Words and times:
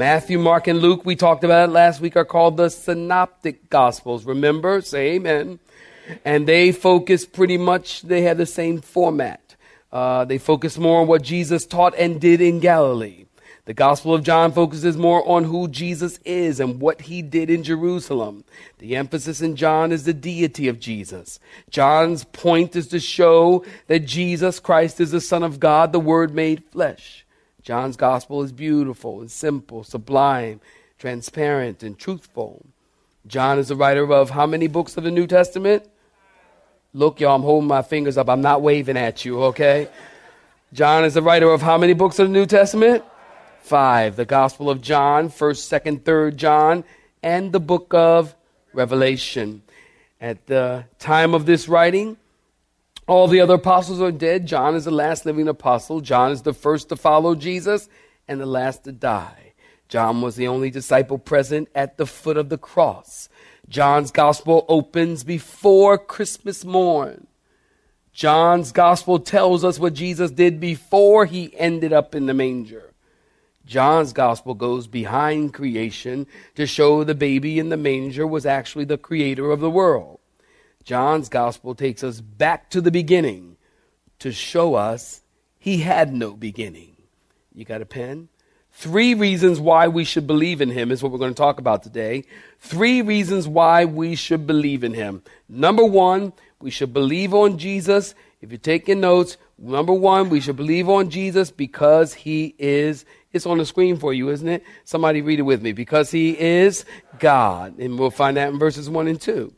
Matthew, 0.00 0.38
Mark, 0.38 0.66
and 0.66 0.78
Luke, 0.78 1.04
we 1.04 1.14
talked 1.14 1.44
about 1.44 1.68
it 1.68 1.72
last 1.72 2.00
week, 2.00 2.16
are 2.16 2.24
called 2.24 2.56
the 2.56 2.70
Synoptic 2.70 3.68
Gospels. 3.68 4.24
Remember? 4.24 4.80
Say 4.80 5.16
amen. 5.16 5.58
And 6.24 6.48
they 6.48 6.72
focus 6.72 7.26
pretty 7.26 7.58
much, 7.58 8.00
they 8.00 8.22
have 8.22 8.38
the 8.38 8.46
same 8.46 8.80
format. 8.80 9.56
Uh, 9.92 10.24
they 10.24 10.38
focus 10.38 10.78
more 10.78 11.02
on 11.02 11.06
what 11.06 11.20
Jesus 11.20 11.66
taught 11.66 11.94
and 11.98 12.18
did 12.18 12.40
in 12.40 12.60
Galilee. 12.60 13.26
The 13.66 13.74
Gospel 13.74 14.14
of 14.14 14.22
John 14.22 14.52
focuses 14.52 14.96
more 14.96 15.22
on 15.28 15.44
who 15.44 15.68
Jesus 15.68 16.18
is 16.24 16.60
and 16.60 16.80
what 16.80 17.02
he 17.02 17.20
did 17.20 17.50
in 17.50 17.62
Jerusalem. 17.62 18.44
The 18.78 18.96
emphasis 18.96 19.42
in 19.42 19.54
John 19.54 19.92
is 19.92 20.04
the 20.04 20.14
deity 20.14 20.66
of 20.68 20.80
Jesus. 20.80 21.38
John's 21.68 22.24
point 22.24 22.74
is 22.74 22.88
to 22.88 23.00
show 23.00 23.66
that 23.86 24.06
Jesus 24.06 24.60
Christ 24.60 24.98
is 24.98 25.10
the 25.10 25.20
Son 25.20 25.42
of 25.42 25.60
God, 25.60 25.92
the 25.92 26.00
Word 26.00 26.34
made 26.34 26.64
flesh. 26.72 27.26
John's 27.62 27.96
gospel 27.96 28.42
is 28.42 28.52
beautiful 28.52 29.20
and 29.20 29.30
simple, 29.30 29.84
sublime, 29.84 30.60
transparent, 30.98 31.82
and 31.82 31.98
truthful. 31.98 32.64
John 33.26 33.58
is 33.58 33.68
the 33.68 33.76
writer 33.76 34.10
of 34.10 34.30
how 34.30 34.46
many 34.46 34.66
books 34.66 34.96
of 34.96 35.04
the 35.04 35.10
New 35.10 35.26
Testament? 35.26 35.84
Look, 36.94 37.20
y'all, 37.20 37.36
I'm 37.36 37.42
holding 37.42 37.68
my 37.68 37.82
fingers 37.82 38.16
up. 38.16 38.28
I'm 38.28 38.40
not 38.40 38.62
waving 38.62 38.96
at 38.96 39.24
you, 39.24 39.42
okay? 39.44 39.88
John 40.72 41.04
is 41.04 41.14
the 41.14 41.22
writer 41.22 41.50
of 41.50 41.60
how 41.60 41.76
many 41.76 41.92
books 41.92 42.18
of 42.18 42.28
the 42.28 42.32
New 42.32 42.46
Testament? 42.46 43.04
Five. 43.60 44.16
The 44.16 44.24
Gospel 44.24 44.70
of 44.70 44.80
John, 44.80 45.28
1st, 45.28 45.82
2nd, 45.82 46.00
3rd 46.00 46.36
John, 46.36 46.84
and 47.22 47.52
the 47.52 47.60
book 47.60 47.92
of 47.92 48.34
Revelation. 48.72 49.62
At 50.20 50.46
the 50.46 50.84
time 50.98 51.34
of 51.34 51.44
this 51.44 51.68
writing, 51.68 52.16
all 53.10 53.26
the 53.26 53.40
other 53.40 53.54
apostles 53.54 54.00
are 54.00 54.12
dead. 54.12 54.46
John 54.46 54.76
is 54.76 54.84
the 54.84 54.92
last 54.92 55.26
living 55.26 55.48
apostle. 55.48 56.00
John 56.00 56.30
is 56.30 56.42
the 56.42 56.52
first 56.52 56.90
to 56.90 56.96
follow 56.96 57.34
Jesus 57.34 57.88
and 58.28 58.40
the 58.40 58.46
last 58.46 58.84
to 58.84 58.92
die. 58.92 59.54
John 59.88 60.22
was 60.22 60.36
the 60.36 60.46
only 60.46 60.70
disciple 60.70 61.18
present 61.18 61.68
at 61.74 61.96
the 61.96 62.06
foot 62.06 62.36
of 62.36 62.50
the 62.50 62.56
cross. 62.56 63.28
John's 63.68 64.12
gospel 64.12 64.64
opens 64.68 65.24
before 65.24 65.98
Christmas 65.98 66.64
morn. 66.64 67.26
John's 68.12 68.70
gospel 68.70 69.18
tells 69.18 69.64
us 69.64 69.80
what 69.80 69.94
Jesus 69.94 70.30
did 70.30 70.60
before 70.60 71.26
he 71.26 71.52
ended 71.58 71.92
up 71.92 72.14
in 72.14 72.26
the 72.26 72.34
manger. 72.34 72.94
John's 73.66 74.12
gospel 74.12 74.54
goes 74.54 74.86
behind 74.86 75.52
creation 75.52 76.28
to 76.54 76.64
show 76.64 77.02
the 77.02 77.16
baby 77.16 77.58
in 77.58 77.70
the 77.70 77.76
manger 77.76 78.24
was 78.24 78.46
actually 78.46 78.84
the 78.84 78.96
creator 78.96 79.50
of 79.50 79.58
the 79.58 79.68
world. 79.68 80.19
John's 80.84 81.28
gospel 81.28 81.74
takes 81.74 82.02
us 82.02 82.20
back 82.20 82.70
to 82.70 82.80
the 82.80 82.90
beginning 82.90 83.56
to 84.18 84.32
show 84.32 84.74
us 84.74 85.22
he 85.58 85.78
had 85.78 86.12
no 86.12 86.32
beginning. 86.32 86.96
You 87.54 87.64
got 87.64 87.82
a 87.82 87.86
pen? 87.86 88.28
Three 88.72 89.14
reasons 89.14 89.60
why 89.60 89.88
we 89.88 90.04
should 90.04 90.26
believe 90.26 90.60
in 90.60 90.70
him 90.70 90.90
is 90.90 91.02
what 91.02 91.12
we're 91.12 91.18
going 91.18 91.34
to 91.34 91.38
talk 91.38 91.58
about 91.58 91.82
today. 91.82 92.24
Three 92.60 93.02
reasons 93.02 93.46
why 93.46 93.84
we 93.84 94.14
should 94.14 94.46
believe 94.46 94.84
in 94.84 94.94
him. 94.94 95.22
Number 95.48 95.84
one, 95.84 96.32
we 96.60 96.70
should 96.70 96.92
believe 96.92 97.34
on 97.34 97.58
Jesus. 97.58 98.14
If 98.40 98.50
you're 98.50 98.58
taking 98.58 99.00
notes, 99.00 99.36
number 99.58 99.92
one, 99.92 100.30
we 100.30 100.40
should 100.40 100.56
believe 100.56 100.88
on 100.88 101.10
Jesus 101.10 101.50
because 101.50 102.14
he 102.14 102.54
is, 102.58 103.04
it's 103.32 103.44
on 103.44 103.58
the 103.58 103.66
screen 103.66 103.96
for 103.96 104.14
you, 104.14 104.30
isn't 104.30 104.48
it? 104.48 104.64
Somebody 104.84 105.20
read 105.20 105.40
it 105.40 105.42
with 105.42 105.60
me. 105.60 105.72
Because 105.72 106.10
he 106.10 106.38
is 106.38 106.84
God. 107.18 107.78
And 107.78 107.98
we'll 107.98 108.10
find 108.10 108.36
that 108.36 108.50
in 108.50 108.58
verses 108.58 108.88
one 108.88 109.08
and 109.08 109.20
two. 109.20 109.52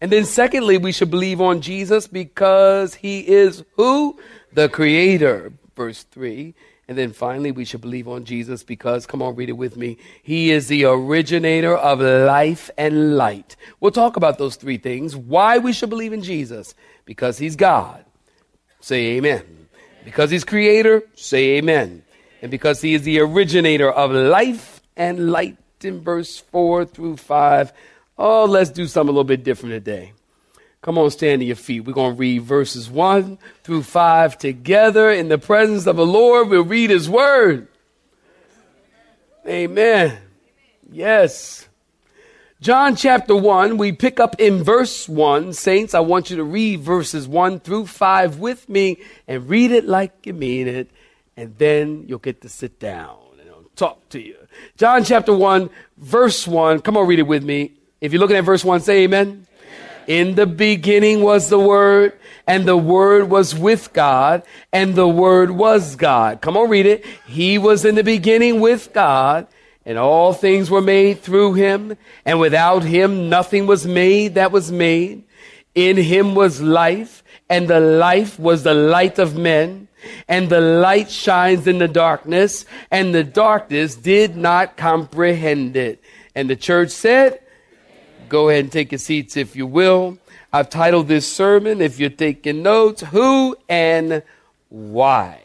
And 0.00 0.12
then 0.12 0.24
secondly, 0.24 0.78
we 0.78 0.92
should 0.92 1.10
believe 1.10 1.40
on 1.40 1.60
Jesus 1.60 2.06
because 2.06 2.94
he 2.94 3.20
is 3.20 3.64
who? 3.72 4.18
The 4.52 4.68
creator. 4.68 5.52
Verse 5.76 6.04
3. 6.04 6.54
And 6.88 6.96
then 6.96 7.12
finally, 7.12 7.52
we 7.52 7.66
should 7.66 7.82
believe 7.82 8.08
on 8.08 8.24
Jesus 8.24 8.62
because, 8.62 9.04
come 9.06 9.20
on, 9.20 9.34
read 9.34 9.50
it 9.50 9.58
with 9.58 9.76
me. 9.76 9.98
He 10.22 10.50
is 10.50 10.68
the 10.68 10.86
originator 10.86 11.76
of 11.76 12.00
life 12.00 12.70
and 12.78 13.16
light. 13.18 13.56
We'll 13.78 13.90
talk 13.90 14.16
about 14.16 14.38
those 14.38 14.56
three 14.56 14.78
things. 14.78 15.14
Why 15.14 15.58
we 15.58 15.74
should 15.74 15.90
believe 15.90 16.14
in 16.14 16.22
Jesus? 16.22 16.74
Because 17.04 17.36
he's 17.36 17.56
God. 17.56 18.04
Say 18.80 19.16
amen. 19.16 19.68
Because 20.04 20.30
he's 20.30 20.44
creator. 20.44 21.02
Say 21.14 21.58
amen. 21.58 22.04
And 22.40 22.50
because 22.50 22.80
he 22.80 22.94
is 22.94 23.02
the 23.02 23.20
originator 23.20 23.90
of 23.90 24.10
life 24.12 24.80
and 24.96 25.30
light 25.30 25.58
in 25.82 26.00
verse 26.00 26.38
4 26.38 26.86
through 26.86 27.18
5 27.18 27.72
Oh, 28.18 28.46
let's 28.46 28.70
do 28.70 28.86
something 28.86 29.10
a 29.10 29.12
little 29.12 29.24
bit 29.24 29.44
different 29.44 29.74
today. 29.74 30.12
Come 30.82 30.98
on, 30.98 31.10
stand 31.10 31.40
to 31.40 31.46
your 31.46 31.56
feet. 31.56 31.80
We're 31.80 31.92
going 31.92 32.14
to 32.14 32.18
read 32.18 32.42
verses 32.42 32.90
1 32.90 33.38
through 33.62 33.82
5 33.82 34.38
together 34.38 35.10
in 35.10 35.28
the 35.28 35.38
presence 35.38 35.86
of 35.86 35.96
the 35.96 36.06
Lord. 36.06 36.48
We'll 36.48 36.64
read 36.64 36.90
His 36.90 37.08
Word. 37.08 37.68
Amen. 39.46 40.18
Yes. 40.90 41.68
John 42.60 42.96
chapter 42.96 43.36
1, 43.36 43.76
we 43.76 43.92
pick 43.92 44.18
up 44.18 44.40
in 44.40 44.64
verse 44.64 45.08
1. 45.08 45.52
Saints, 45.52 45.94
I 45.94 46.00
want 46.00 46.28
you 46.30 46.36
to 46.38 46.44
read 46.44 46.80
verses 46.80 47.28
1 47.28 47.60
through 47.60 47.86
5 47.86 48.40
with 48.40 48.68
me 48.68 48.98
and 49.28 49.48
read 49.48 49.70
it 49.70 49.84
like 49.84 50.26
you 50.26 50.34
mean 50.34 50.66
it, 50.66 50.90
and 51.36 51.56
then 51.58 52.04
you'll 52.08 52.18
get 52.18 52.40
to 52.42 52.48
sit 52.48 52.80
down 52.80 53.16
and 53.40 53.48
I'll 53.48 53.64
talk 53.76 54.08
to 54.10 54.20
you. 54.20 54.36
John 54.76 55.04
chapter 55.04 55.32
1, 55.32 55.70
verse 55.98 56.48
1. 56.48 56.80
Come 56.80 56.96
on, 56.96 57.06
read 57.06 57.20
it 57.20 57.28
with 57.28 57.44
me. 57.44 57.77
If 58.00 58.12
you're 58.12 58.20
looking 58.20 58.36
at 58.36 58.44
verse 58.44 58.64
1, 58.64 58.80
say 58.80 59.04
amen. 59.04 59.26
amen. 59.26 59.46
In 60.06 60.34
the 60.36 60.46
beginning 60.46 61.20
was 61.20 61.48
the 61.48 61.58
Word, 61.58 62.12
and 62.46 62.66
the 62.66 62.76
Word 62.76 63.28
was 63.28 63.54
with 63.54 63.92
God, 63.92 64.42
and 64.72 64.94
the 64.94 65.08
Word 65.08 65.50
was 65.50 65.96
God. 65.96 66.40
Come 66.40 66.56
on, 66.56 66.70
read 66.70 66.86
it. 66.86 67.04
He 67.26 67.58
was 67.58 67.84
in 67.84 67.94
the 67.94 68.04
beginning 68.04 68.60
with 68.60 68.92
God, 68.92 69.48
and 69.84 69.98
all 69.98 70.32
things 70.32 70.70
were 70.70 70.80
made 70.80 71.20
through 71.20 71.54
him, 71.54 71.96
and 72.24 72.38
without 72.38 72.84
him 72.84 73.28
nothing 73.28 73.66
was 73.66 73.86
made 73.86 74.36
that 74.36 74.52
was 74.52 74.70
made. 74.70 75.24
In 75.74 75.96
him 75.96 76.34
was 76.34 76.60
life, 76.60 77.24
and 77.50 77.68
the 77.68 77.80
life 77.80 78.38
was 78.38 78.62
the 78.62 78.74
light 78.74 79.18
of 79.18 79.36
men. 79.36 79.88
And 80.28 80.48
the 80.48 80.60
light 80.60 81.10
shines 81.10 81.66
in 81.66 81.78
the 81.78 81.88
darkness, 81.88 82.64
and 82.90 83.14
the 83.14 83.24
darkness 83.24 83.96
did 83.96 84.36
not 84.36 84.76
comprehend 84.76 85.76
it. 85.76 86.00
And 86.34 86.48
the 86.48 86.56
church 86.56 86.90
said, 86.90 87.40
Go 88.28 88.48
ahead 88.48 88.64
and 88.64 88.72
take 88.72 88.92
your 88.92 88.98
seats 88.98 89.36
if 89.36 89.56
you 89.56 89.66
will. 89.66 90.18
I've 90.52 90.70
titled 90.70 91.08
this 91.08 91.30
sermon, 91.30 91.80
if 91.80 91.98
you're 91.98 92.10
taking 92.10 92.62
notes, 92.62 93.02
Who 93.02 93.56
and 93.68 94.22
Why. 94.68 95.40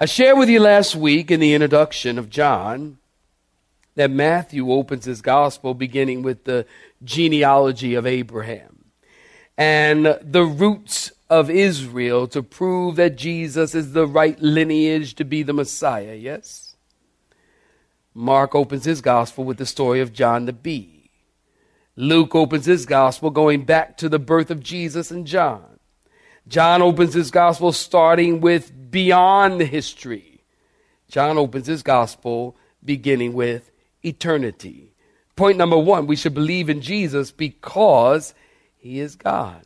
I 0.00 0.06
shared 0.06 0.38
with 0.38 0.48
you 0.48 0.60
last 0.60 0.96
week 0.96 1.30
in 1.30 1.40
the 1.40 1.54
introduction 1.54 2.18
of 2.18 2.30
John 2.30 2.98
that 3.94 4.10
Matthew 4.10 4.70
opens 4.72 5.04
his 5.04 5.22
gospel 5.22 5.74
beginning 5.74 6.22
with 6.22 6.44
the 6.44 6.66
genealogy 7.04 7.94
of 7.94 8.06
Abraham 8.06 8.84
and 9.56 10.18
the 10.22 10.44
roots 10.44 11.12
of 11.28 11.50
Israel 11.50 12.26
to 12.28 12.42
prove 12.42 12.96
that 12.96 13.16
Jesus 13.16 13.74
is 13.74 13.92
the 13.92 14.06
right 14.06 14.40
lineage 14.40 15.14
to 15.14 15.24
be 15.24 15.42
the 15.42 15.52
Messiah, 15.52 16.14
yes? 16.14 16.74
Mark 18.14 18.54
opens 18.54 18.84
his 18.84 19.00
gospel 19.00 19.44
with 19.44 19.58
the 19.58 19.66
story 19.66 20.00
of 20.00 20.12
John 20.12 20.46
the 20.46 20.52
Bee 20.52 20.91
Luke 21.96 22.34
opens 22.34 22.64
his 22.64 22.86
gospel 22.86 23.30
going 23.30 23.64
back 23.64 23.96
to 23.98 24.08
the 24.08 24.18
birth 24.18 24.50
of 24.50 24.62
Jesus 24.62 25.10
and 25.10 25.26
John. 25.26 25.78
John 26.48 26.82
opens 26.82 27.14
his 27.14 27.30
gospel 27.30 27.72
starting 27.72 28.40
with 28.40 28.90
beyond 28.90 29.60
the 29.60 29.64
history. 29.64 30.44
John 31.08 31.38
opens 31.38 31.66
his 31.66 31.82
gospel 31.82 32.56
beginning 32.84 33.32
with 33.34 33.70
eternity. 34.02 34.92
Point 35.36 35.58
number 35.58 35.78
one, 35.78 36.06
we 36.06 36.16
should 36.16 36.34
believe 36.34 36.68
in 36.68 36.80
Jesus 36.80 37.30
because 37.30 38.34
He 38.76 39.00
is 39.00 39.16
God. 39.16 39.62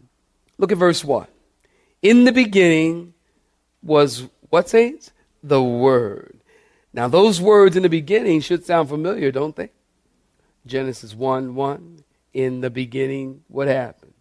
Look 0.58 0.72
at 0.72 0.78
verse 0.78 1.04
1. 1.04 1.26
In 2.02 2.24
the 2.24 2.32
beginning 2.32 3.14
was 3.82 4.26
what 4.50 4.68
saints? 4.68 5.12
The 5.42 5.62
Word. 5.62 6.40
Now, 6.92 7.08
those 7.08 7.40
words 7.40 7.76
in 7.76 7.82
the 7.82 7.88
beginning 7.88 8.40
should 8.40 8.64
sound 8.64 8.88
familiar, 8.88 9.30
don't 9.30 9.56
they? 9.56 9.70
Genesis 10.66 11.14
1 11.14 11.54
1. 11.54 12.04
In 12.36 12.60
the 12.60 12.68
beginning, 12.68 13.40
what 13.48 13.66
happened? 13.66 14.12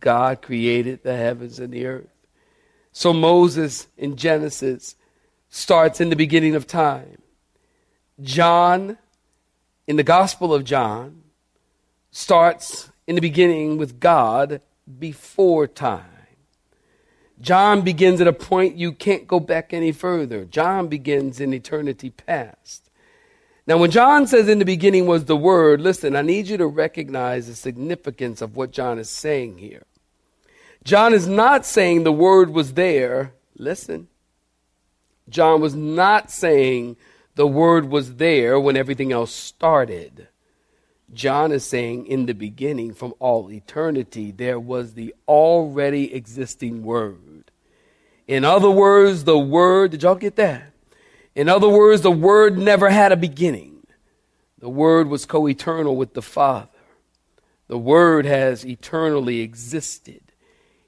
God 0.00 0.42
created 0.42 1.04
the 1.04 1.16
heavens 1.16 1.60
and 1.60 1.72
the 1.72 1.86
earth. 1.86 2.10
So 2.90 3.12
Moses 3.12 3.86
in 3.96 4.16
Genesis 4.16 4.96
starts 5.50 6.00
in 6.00 6.10
the 6.10 6.16
beginning 6.16 6.56
of 6.56 6.66
time. 6.66 7.22
John, 8.20 8.98
in 9.86 9.94
the 9.94 10.02
Gospel 10.02 10.52
of 10.52 10.64
John, 10.64 11.22
starts 12.10 12.90
in 13.06 13.14
the 13.14 13.20
beginning 13.20 13.78
with 13.78 14.00
God 14.00 14.62
before 14.98 15.68
time. 15.68 16.06
John 17.40 17.82
begins 17.82 18.20
at 18.20 18.26
a 18.26 18.32
point 18.32 18.78
you 18.78 18.90
can't 18.90 19.28
go 19.28 19.38
back 19.38 19.72
any 19.72 19.92
further. 19.92 20.44
John 20.44 20.88
begins 20.88 21.38
in 21.38 21.54
eternity 21.54 22.10
past. 22.10 22.89
Now, 23.70 23.78
when 23.78 23.92
John 23.92 24.26
says 24.26 24.48
in 24.48 24.58
the 24.58 24.64
beginning 24.64 25.06
was 25.06 25.26
the 25.26 25.36
Word, 25.36 25.80
listen, 25.80 26.16
I 26.16 26.22
need 26.22 26.48
you 26.48 26.56
to 26.56 26.66
recognize 26.66 27.46
the 27.46 27.54
significance 27.54 28.42
of 28.42 28.56
what 28.56 28.72
John 28.72 28.98
is 28.98 29.08
saying 29.08 29.58
here. 29.58 29.84
John 30.82 31.14
is 31.14 31.28
not 31.28 31.64
saying 31.64 32.02
the 32.02 32.10
Word 32.10 32.50
was 32.50 32.72
there. 32.72 33.32
Listen. 33.56 34.08
John 35.28 35.60
was 35.60 35.76
not 35.76 36.32
saying 36.32 36.96
the 37.36 37.46
Word 37.46 37.88
was 37.88 38.16
there 38.16 38.58
when 38.58 38.76
everything 38.76 39.12
else 39.12 39.32
started. 39.32 40.26
John 41.14 41.52
is 41.52 41.64
saying 41.64 42.06
in 42.06 42.26
the 42.26 42.34
beginning, 42.34 42.92
from 42.92 43.14
all 43.20 43.52
eternity, 43.52 44.32
there 44.32 44.58
was 44.58 44.94
the 44.94 45.14
already 45.28 46.12
existing 46.12 46.82
Word. 46.82 47.52
In 48.26 48.44
other 48.44 48.68
words, 48.68 49.22
the 49.22 49.38
Word, 49.38 49.92
did 49.92 50.02
y'all 50.02 50.16
get 50.16 50.34
that? 50.34 50.69
In 51.34 51.48
other 51.48 51.68
words, 51.68 52.02
the 52.02 52.10
Word 52.10 52.58
never 52.58 52.90
had 52.90 53.12
a 53.12 53.16
beginning. 53.16 53.86
The 54.58 54.68
Word 54.68 55.08
was 55.08 55.26
co 55.26 55.48
eternal 55.48 55.96
with 55.96 56.14
the 56.14 56.22
Father. 56.22 56.68
The 57.68 57.78
Word 57.78 58.26
has 58.26 58.66
eternally 58.66 59.40
existed. 59.40 60.22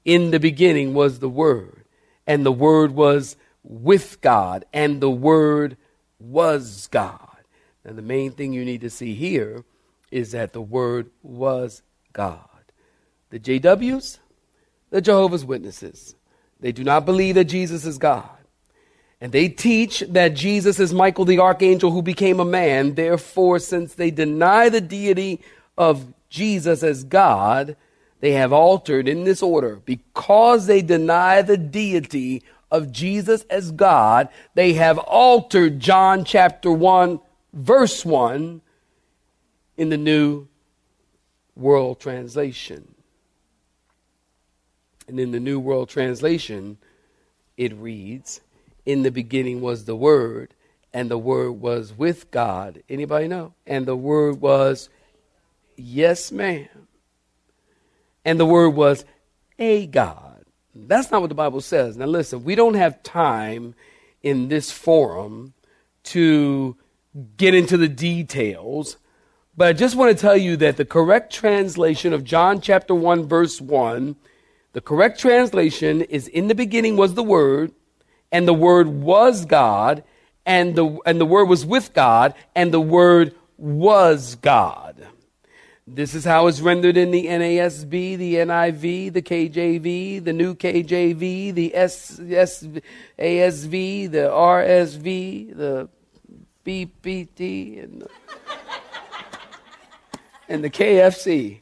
In 0.03 0.31
the 0.31 0.39
beginning 0.39 0.93
was 0.93 1.19
the 1.19 1.29
Word, 1.29 1.85
and 2.27 2.45
the 2.45 2.51
Word 2.51 2.91
was 2.91 3.37
with 3.63 4.19
God, 4.19 4.65
and 4.73 4.99
the 4.99 5.09
Word 5.09 5.77
was 6.19 6.87
God. 6.87 7.19
Now, 7.85 7.93
the 7.93 8.01
main 8.01 8.31
thing 8.31 8.53
you 8.53 8.65
need 8.65 8.81
to 8.81 8.89
see 8.89 9.13
here 9.15 9.63
is 10.11 10.31
that 10.31 10.53
the 10.53 10.61
Word 10.61 11.09
was 11.21 11.81
God. 12.11 12.39
The 13.29 13.39
JWs, 13.39 14.19
the 14.89 15.01
Jehovah's 15.01 15.45
Witnesses, 15.45 16.15
they 16.59 16.71
do 16.71 16.83
not 16.83 17.05
believe 17.05 17.35
that 17.35 17.45
Jesus 17.45 17.85
is 17.85 17.97
God. 17.97 18.42
And 19.23 19.31
they 19.31 19.47
teach 19.47 20.01
that 20.09 20.33
Jesus 20.33 20.81
is 20.81 20.93
Michael 20.93 21.23
the 21.23 21.39
archangel 21.39 21.91
who 21.91 22.01
became 22.01 22.41
a 22.41 22.45
man. 22.45 22.95
Therefore, 22.95 23.57
since 23.57 23.93
they 23.93 24.11
deny 24.11 24.67
the 24.67 24.81
deity 24.81 25.39
of 25.77 26.13
Jesus 26.27 26.83
as 26.83 27.05
God, 27.05 27.77
they 28.19 28.33
have 28.33 28.51
altered 28.51 29.07
in 29.07 29.23
this 29.23 29.41
order. 29.41 29.77
Because 29.77 30.67
they 30.67 30.81
deny 30.81 31.41
the 31.41 31.55
deity 31.55 32.43
of 32.69 32.91
Jesus 32.91 33.43
as 33.43 33.71
God, 33.71 34.27
they 34.55 34.73
have 34.73 34.97
altered 34.97 35.79
John 35.79 36.25
chapter 36.25 36.69
1, 36.69 37.21
verse 37.53 38.03
1 38.03 38.59
in 39.77 39.87
the 39.87 39.97
New 39.97 40.49
World 41.55 42.01
Translation. 42.01 42.93
And 45.07 45.17
in 45.17 45.31
the 45.31 45.39
New 45.39 45.61
World 45.61 45.87
Translation, 45.87 46.77
it 47.55 47.73
reads, 47.73 48.41
In 48.85 49.03
the 49.03 49.11
beginning 49.11 49.61
was 49.61 49.85
the 49.85 49.95
Word, 49.95 50.53
and 50.93 51.09
the 51.09 51.17
Word 51.17 51.53
was 51.53 51.93
with 51.93 52.31
God. 52.31 52.83
Anybody 52.89 53.27
know? 53.27 53.53
And 53.65 53.85
the 53.85 53.95
Word 53.95 54.41
was, 54.41 54.89
yes, 55.75 56.31
ma'am. 56.31 56.87
And 58.25 58.39
the 58.39 58.45
Word 58.45 58.69
was 58.69 59.05
a 59.57 59.87
God. 59.87 60.45
That's 60.75 61.11
not 61.11 61.21
what 61.21 61.29
the 61.29 61.35
Bible 61.35 61.61
says. 61.61 61.97
Now, 61.97 62.05
listen, 62.05 62.43
we 62.43 62.55
don't 62.55 62.73
have 62.73 63.03
time 63.03 63.75
in 64.21 64.47
this 64.47 64.71
forum 64.71 65.53
to 66.03 66.75
get 67.37 67.53
into 67.53 67.77
the 67.77 67.87
details 67.87 68.97
but 69.55 69.67
I 69.67 69.73
just 69.73 69.95
want 69.95 70.15
to 70.15 70.19
tell 70.19 70.35
you 70.35 70.57
that 70.57 70.77
the 70.77 70.85
correct 70.85 71.31
translation 71.31 72.11
of 72.11 72.23
John 72.23 72.59
chapter 72.59 72.95
1 72.95 73.27
verse 73.27 73.61
1, 73.61 74.15
the 74.73 74.81
correct 74.81 75.19
translation 75.19 76.01
is 76.01 76.27
in 76.27 76.47
the 76.47 76.55
beginning 76.55 76.97
was 76.97 77.13
the 77.13 77.23
word 77.23 77.71
and 78.33 78.47
the 78.47 78.53
word 78.53 78.89
was 78.89 79.45
God 79.45 80.03
and 80.45 80.75
the 80.75 80.97
and 81.05 81.21
the 81.21 81.25
word 81.25 81.45
was 81.45 81.65
with 81.65 81.93
God 81.93 82.33
and 82.55 82.73
the 82.73 82.81
word 82.81 83.33
was 83.57 84.35
God. 84.35 85.07
This 85.85 86.15
is 86.15 86.25
how 86.25 86.47
it's 86.47 86.61
rendered 86.61 86.95
in 86.95 87.11
the 87.11 87.25
NASB, 87.25 88.17
the 88.17 88.35
NIV, 88.35 89.13
the 89.13 89.21
KJV, 89.21 90.23
the 90.23 90.33
New 90.33 90.55
KJV, 90.55 91.53
the 91.53 91.75
S, 91.75 92.19
S, 92.19 92.63
ASV, 93.19 94.09
the 94.09 94.29
RSV, 94.29 95.57
the 95.57 95.89
BPT, 96.65 97.83
and 97.83 98.01
the 98.01 98.09
and 100.47 100.63
the 100.63 100.69
KFC. 100.69 101.59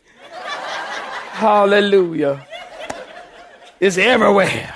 Hallelujah. 1.32 2.46
It's 3.80 3.98
everywhere. 3.98 4.76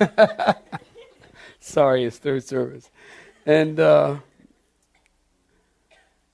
Sorry, 1.60 2.04
it's 2.04 2.18
third 2.18 2.44
service. 2.44 2.90
And 3.46 3.78
uh, 3.78 4.16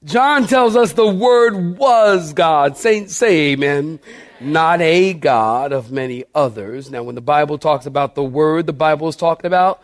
John 0.04 0.46
tells 0.46 0.76
us 0.76 0.92
the 0.92 1.06
Word 1.06 1.78
was 1.78 2.32
God. 2.32 2.76
Saints 2.76 3.16
say 3.16 3.52
amen. 3.52 3.98
Not 4.40 4.80
a 4.80 5.14
God 5.14 5.72
of 5.72 5.90
many 5.90 6.24
others. 6.34 6.90
Now, 6.90 7.02
when 7.02 7.14
the 7.14 7.20
Bible 7.20 7.58
talks 7.58 7.86
about 7.86 8.14
the 8.14 8.22
Word, 8.24 8.66
the 8.66 8.72
Bible 8.72 9.08
is 9.08 9.16
talking 9.16 9.46
about 9.46 9.82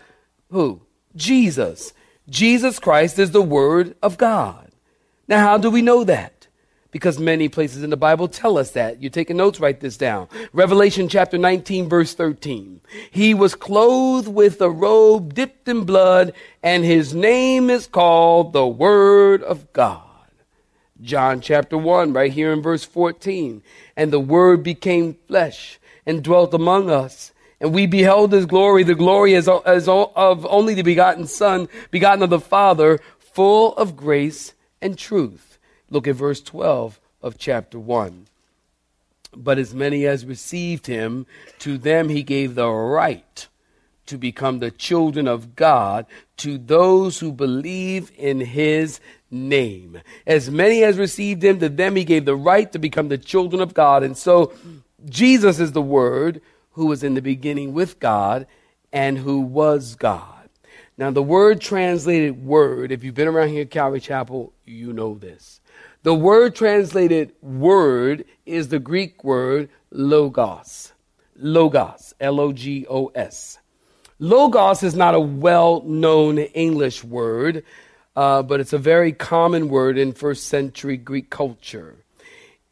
who? 0.51 0.83
Jesus. 1.17 1.93
Jesus 2.29 2.79
Christ 2.79 3.19
is 3.19 3.31
the 3.31 3.43
Word 3.43 3.97
of 4.03 4.19
God. 4.19 4.71
Now, 5.27 5.41
how 5.41 5.59
do 5.59 5.71
we 5.71 5.83
know 5.83 6.05
that? 6.05 6.42
Because 6.93 7.19
many 7.19 7.49
places 7.49 7.83
in 7.83 7.91
the 7.91 7.97
Bible 7.97 8.29
tell 8.29 8.57
us 8.57 8.71
that. 8.73 9.03
You're 9.03 9.11
taking 9.11 9.39
notes, 9.39 9.59
write 9.59 9.81
this 9.81 9.97
down. 9.97 10.29
Revelation 10.53 11.09
chapter 11.09 11.39
19, 11.39 11.89
verse 11.89 12.15
13. 12.15 12.81
He 13.11 13.35
was 13.35 13.57
clothed 13.57 14.29
with 14.29 14.61
a 14.61 14.71
robe 14.71 15.35
dipped 15.35 15.67
in 15.67 15.85
blood, 15.85 16.33
and 16.63 16.85
his 16.85 17.15
name 17.15 17.69
is 17.69 17.89
called 17.89 18.53
the 18.53 18.67
Word 18.67 19.43
of 19.43 19.73
God. 19.73 20.03
John 21.01 21.41
chapter 21.41 21.77
1, 21.77 22.13
right 22.13 22.31
here 22.31 22.53
in 22.53 22.63
verse 22.63 22.85
14. 22.85 23.63
And 23.97 24.13
the 24.13 24.21
Word 24.21 24.63
became 24.63 25.17
flesh 25.27 25.81
and 26.07 26.23
dwelt 26.23 26.55
among 26.55 26.91
us 26.91 27.33
and 27.63 27.73
we 27.73 27.87
beheld 27.87 28.33
his 28.33 28.45
glory, 28.45 28.83
the 28.83 28.97
glory 28.97 29.37
as, 29.37 29.49
as 29.49 29.89
of 29.89 30.47
only 30.47 30.75
the 30.75 30.83
begotten 30.83 31.29
Son, 31.29 31.69
begotten 31.93 32.25
of 32.25 32.29
the 32.29 32.41
Father, 32.41 32.99
full 33.21 33.77
of 33.77 33.97
grace 33.97 34.53
and 34.83 34.99
truth. 34.99 35.52
Look 35.93 36.09
at 36.09 36.17
verse 36.17 36.41
12 36.41 36.99
of 37.21 37.37
chapter 37.37 37.79
1. 37.79 38.27
But 39.37 39.59
as 39.59 39.75
many 39.75 40.07
as 40.07 40.25
received 40.25 40.87
him, 40.87 41.27
to 41.59 41.77
them 41.77 42.09
he 42.09 42.23
gave 42.23 42.55
the 42.55 42.71
right 42.71 43.47
to 44.07 44.17
become 44.17 44.59
the 44.59 44.71
children 44.71 45.29
of 45.29 45.55
God, 45.55 46.07
to 46.39 46.57
those 46.57 47.19
who 47.19 47.31
believe 47.31 48.11
in 48.17 48.41
his 48.41 49.01
name. 49.31 50.01
As 50.27 50.51
many 50.51 50.83
as 50.83 50.97
received 50.97 51.45
him, 51.45 51.61
to 51.61 51.69
them 51.69 51.97
he 51.97 52.05
gave 52.05 52.25
the 52.25 52.37
right 52.37 52.73
to 52.73 52.79
become 52.79 53.09
the 53.09 53.19
children 53.19 53.61
of 53.61 53.75
God. 53.75 54.03
And 54.03 54.17
so 54.17 54.55
Jesus 55.05 55.61
is 55.61 55.73
the 55.73 55.83
word 55.83 56.41
who 56.73 56.87
was 56.87 57.05
in 57.05 57.13
the 57.13 57.21
beginning 57.21 57.75
with 57.75 58.01
God 58.01 58.47
and 58.95 59.19
who 59.19 59.41
was 59.41 59.95
God. 59.95 60.49
Now, 60.97 61.11
the 61.11 61.23
word 61.23 61.61
translated 61.61 62.45
word, 62.45 62.93
if 62.93 63.05
you've 63.05 63.15
been 63.15 63.29
around 63.29 63.49
here 63.49 63.63
at 63.63 63.71
Calvary 63.71 64.01
Chapel, 64.01 64.53
you 64.65 64.95
know 64.95 65.15
this. 65.15 65.61
The 66.05 66.15
word 66.15 66.57
translated 66.57 67.33
word 67.43 68.25
is 68.45 68.69
the 68.69 68.81
Greek 68.81 69.23
word 69.23 69.69
logos. 69.93 70.93
Logos, 71.37 72.13
L 72.21 72.41
O 72.41 72.53
G 72.53 72.85
O 72.91 73.13
S. 73.15 73.59
Logos 74.19 74.83
is 74.83 74.97
not 74.97 75.15
a 75.15 75.21
well 75.21 75.83
known 75.83 76.39
English 76.39 77.05
word, 77.05 77.65
uh, 78.17 78.43
but 78.43 78.59
it's 78.59 78.73
a 78.73 78.79
very 78.79 79.13
common 79.13 79.69
word 79.69 79.97
in 79.97 80.13
first 80.13 80.49
century 80.49 80.97
Greek 80.97 81.31
culture. 81.31 81.97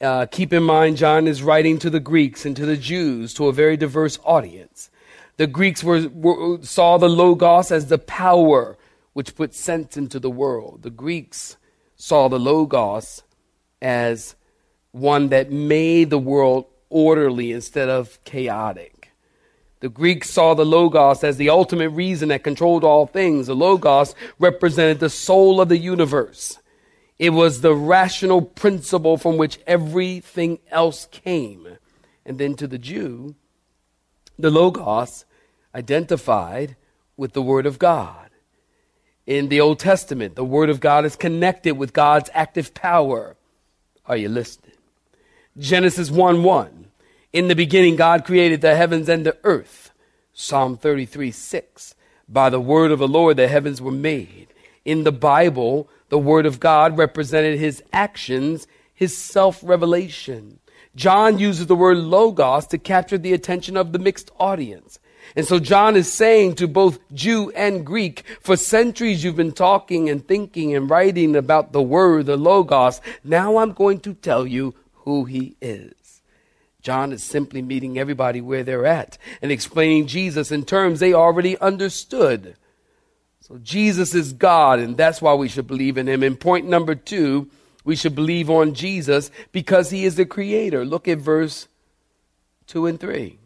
Uh, 0.01 0.27
keep 0.27 0.53
in 0.53 0.65
mind, 0.65 0.97
John 0.97 1.29
is 1.29 1.41
writing 1.41 1.79
to 1.81 1.91
the 1.91 2.01
Greeks 2.01 2.45
and 2.45 2.57
to 2.57 2.67
the 2.67 2.77
Jews, 2.77 3.33
to 3.35 3.47
a 3.47 3.53
very 3.53 3.77
diverse 3.77 4.19
audience. 4.25 4.91
The 5.37 5.47
Greeks 5.47 5.85
were, 5.85 6.09
were, 6.09 6.59
saw 6.63 6.99
the 6.99 7.09
Logos 7.09 7.71
as 7.71 7.87
the 7.87 7.99
power 7.99 8.77
which 9.13 9.37
put 9.37 9.55
sense 9.55 9.97
into 9.97 10.19
the 10.19 10.31
world. 10.31 10.83
The 10.83 10.91
Greeks 10.91 11.57
saw 12.01 12.29
the 12.29 12.39
Logos 12.39 13.23
as 13.83 14.35
one 14.91 15.29
that 15.29 15.53
made 15.53 16.09
the 16.09 16.19
world 16.19 16.65
orderly 16.89 17.53
instead 17.53 17.91
of 17.91 18.23
chaotic. 18.25 19.13
The 19.81 19.91
Greeks 19.91 20.31
saw 20.31 20.55
the 20.55 20.65
Logos 20.65 21.23
as 21.23 21.37
the 21.37 21.51
ultimate 21.51 21.91
reason 21.91 22.31
that 22.31 22.43
controlled 22.43 22.85
all 22.85 23.07
things. 23.07 23.49
The 23.49 23.55
Logos 23.55 24.15
represented 24.39 24.99
the 24.99 25.11
soul 25.11 25.61
of 25.61 25.69
the 25.69 25.77
universe. 25.77 26.59
It 27.19 27.31
was 27.31 27.61
the 27.61 27.75
rational 27.75 28.41
principle 28.41 29.19
from 29.19 29.37
which 29.37 29.61
everything 29.67 30.59
else 30.71 31.07
came. 31.11 31.69
And 32.25 32.39
then 32.39 32.55
to 32.55 32.67
the 32.67 32.79
Jew, 32.79 33.35
the 34.39 34.51
Logos 34.51 35.27
identified 35.75 36.77
with 37.19 37.35
the 37.35 37.43
Word 37.43 37.67
of 37.67 37.79
God. 37.79 38.30
In 39.31 39.49
the 39.49 39.61
Old 39.61 39.79
Testament, 39.79 40.35
the 40.35 40.45
Word 40.45 40.71
of 40.71 40.81
God 40.81 41.05
is 41.05 41.15
connected 41.15 41.75
with 41.75 41.93
God's 41.93 42.29
active 42.35 42.75
power. 42.75 43.37
Are 44.07 44.17
you 44.17 44.29
listening? 44.29 44.73
Genesis 45.57 46.11
1 46.11 46.43
1. 46.43 46.87
In 47.33 47.47
the 47.47 47.55
beginning, 47.55 47.95
God 47.95 48.25
created 48.25 48.61
the 48.61 48.75
heavens 48.75 49.09
and 49.09 49.25
the 49.25 49.39
earth. 49.45 49.93
Psalm 50.33 50.77
33 50.77 51.31
6. 51.31 51.95
By 52.29 52.51
the 52.51 52.61
word 52.61 52.91
of 52.91 52.99
the 52.99 53.07
Lord, 53.07 53.37
the 53.37 53.47
heavens 53.47 53.81
were 53.81 53.93
made. 53.93 54.49
In 54.85 55.05
the 55.05 55.13
Bible, 55.13 55.89
the 56.09 56.19
word 56.19 56.45
of 56.45 56.59
God 56.59 56.99
represented 56.99 57.57
his 57.57 57.85
actions, 57.93 58.67
his 58.93 59.17
self 59.17 59.61
revelation. 59.63 60.59
John 60.97 61.39
uses 61.39 61.69
the 61.69 61.77
word 61.77 61.99
logos 61.99 62.67
to 62.67 62.79
capture 62.79 63.17
the 63.17 63.33
attention 63.33 63.77
of 63.77 63.93
the 63.93 64.01
mixed 64.01 64.33
audience. 64.41 64.99
And 65.37 65.47
so 65.47 65.59
John 65.59 65.97
is 65.97 66.13
saying 66.13 66.57
to 66.57 66.67
both 66.67 66.99
Jew 67.13 67.51
and 67.53 67.85
Greek, 67.87 68.25
for 68.41 68.57
centuries 68.57 69.23
you've 69.23 69.37
been 69.37 69.53
talking 69.53 70.09
and 70.09 70.27
thinking 70.27 70.75
and 70.75 70.91
writing 70.91 71.37
about 71.37 71.73
the 71.73 71.83
word, 71.83 72.27
the 72.27 72.37
logos. 72.37 73.01
Now 73.23 73.59
I'm 73.59 73.73
going 73.73 74.01
to 74.01 74.15
tell 74.15 74.47
you 74.47 74.75
who 74.93 75.25
he 75.25 75.57
is. 75.61 75.95
John 76.83 77.13
is 77.13 77.23
simply 77.23 77.63
meeting 77.63 77.99
everybody 77.99 78.41
where 78.41 78.63
they're 78.63 78.87
at 78.87 79.19
and 79.43 79.53
explaining 79.53 80.07
Jesus 80.07 80.51
in 80.51 80.65
terms 80.65 80.99
they 80.99 81.13
already 81.13 81.59
understood. 81.59 82.57
So 83.41 83.59
Jesus 83.59 84.15
is 84.15 84.33
God, 84.33 84.79
and 84.79 84.97
that's 84.97 85.21
why 85.21 85.35
we 85.35 85.49
should 85.49 85.67
believe 85.67 85.99
in 85.99 86.09
him. 86.09 86.23
And 86.23 86.39
point 86.39 86.67
number 86.67 86.95
two, 86.95 87.51
we 87.85 87.97
should 87.97 88.15
believe 88.15 88.49
on 88.49 88.75
Jesus 88.75 89.31
because 89.53 89.91
he 89.91 90.05
is 90.05 90.15
the 90.15 90.27
creator. 90.27 90.85
Look 90.85 91.09
at 91.09 91.19
verse 91.19 91.67
2 92.69 92.87
and 92.87 93.01
3. 93.01 93.40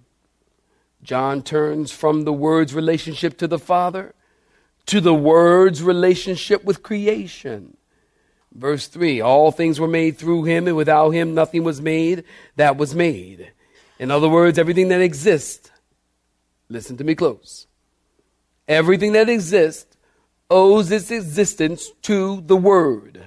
John 1.05 1.43
turns 1.43 1.93
from 1.93 2.25
the 2.25 2.33
Word's 2.33 2.75
relationship 2.75 3.39
to 3.39 3.47
the 3.47 3.59
Father 3.59 4.15
to 4.87 5.01
the 5.01 5.15
Word's 5.15 5.83
relationship 5.83 6.65
with 6.65 6.83
creation. 6.83 7.77
Verse 8.53 8.87
3 8.87 9.21
All 9.21 9.51
things 9.51 9.81
were 9.81 9.89
made 9.89 10.19
through 10.19 10.45
him, 10.45 10.67
and 10.67 10.77
without 10.77 11.11
him 11.11 11.35
nothing 11.35 11.65
was 11.65 11.81
made 11.81 12.25
that 12.57 12.77
was 12.77 12.95
made. 12.95 13.53
In 13.99 14.11
other 14.11 14.29
words, 14.29 14.59
everything 14.59 14.89
that 14.89 15.01
exists, 15.01 15.71
listen 16.69 16.97
to 16.97 17.05
me 17.05 17.15
close, 17.15 17.67
everything 18.67 19.13
that 19.13 19.29
exists 19.29 19.97
owes 20.51 20.91
its 20.91 21.11
existence 21.11 21.91
to 22.03 22.43
the 22.43 22.57
Word. 22.57 23.25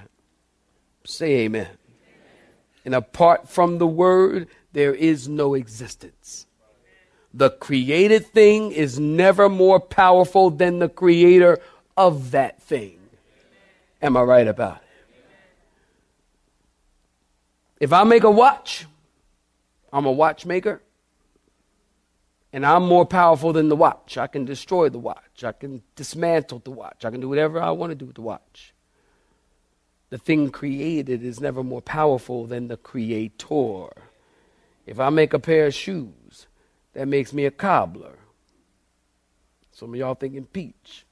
Say 1.04 1.40
amen. 1.40 1.68
And 2.84 2.94
apart 2.94 3.48
from 3.48 3.78
the 3.78 3.86
Word, 3.86 4.48
there 4.72 4.94
is 4.94 5.28
no 5.28 5.54
existence. 5.54 6.46
The 7.38 7.50
created 7.50 8.26
thing 8.26 8.72
is 8.72 8.98
never 8.98 9.48
more 9.48 9.78
powerful 9.78 10.50
than 10.50 10.80
the 10.80 10.88
creator 10.88 11.60
of 11.96 12.32
that 12.32 12.60
thing. 12.60 12.98
Am 14.02 14.16
I 14.16 14.22
right 14.22 14.48
about 14.48 14.78
it? 14.78 14.82
If 17.78 17.92
I 17.92 18.02
make 18.02 18.24
a 18.24 18.30
watch, 18.30 18.86
I'm 19.92 20.04
a 20.04 20.10
watchmaker, 20.10 20.82
and 22.52 22.66
I'm 22.66 22.82
more 22.82 23.06
powerful 23.06 23.52
than 23.52 23.68
the 23.68 23.76
watch. 23.76 24.18
I 24.18 24.26
can 24.26 24.44
destroy 24.44 24.88
the 24.88 24.98
watch, 24.98 25.44
I 25.44 25.52
can 25.52 25.82
dismantle 25.94 26.62
the 26.64 26.72
watch, 26.72 27.04
I 27.04 27.10
can 27.12 27.20
do 27.20 27.28
whatever 27.28 27.62
I 27.62 27.70
want 27.70 27.92
to 27.92 27.94
do 27.94 28.06
with 28.06 28.16
the 28.16 28.22
watch. 28.22 28.74
The 30.10 30.18
thing 30.18 30.50
created 30.50 31.22
is 31.22 31.40
never 31.40 31.62
more 31.62 31.82
powerful 31.82 32.46
than 32.46 32.66
the 32.66 32.76
creator. 32.76 33.90
If 34.86 34.98
I 34.98 35.10
make 35.10 35.32
a 35.32 35.38
pair 35.38 35.66
of 35.66 35.74
shoes, 35.74 36.47
that 36.98 37.06
makes 37.06 37.32
me 37.32 37.46
a 37.46 37.50
cobbler. 37.52 38.18
Some 39.70 39.90
of 39.90 40.00
y'all 40.00 40.16
thinking 40.16 40.46
peach. 40.46 41.06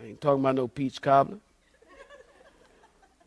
I 0.00 0.06
ain't 0.06 0.20
talking 0.22 0.40
about 0.40 0.54
no 0.54 0.68
peach 0.68 1.02
cobbler. 1.02 1.36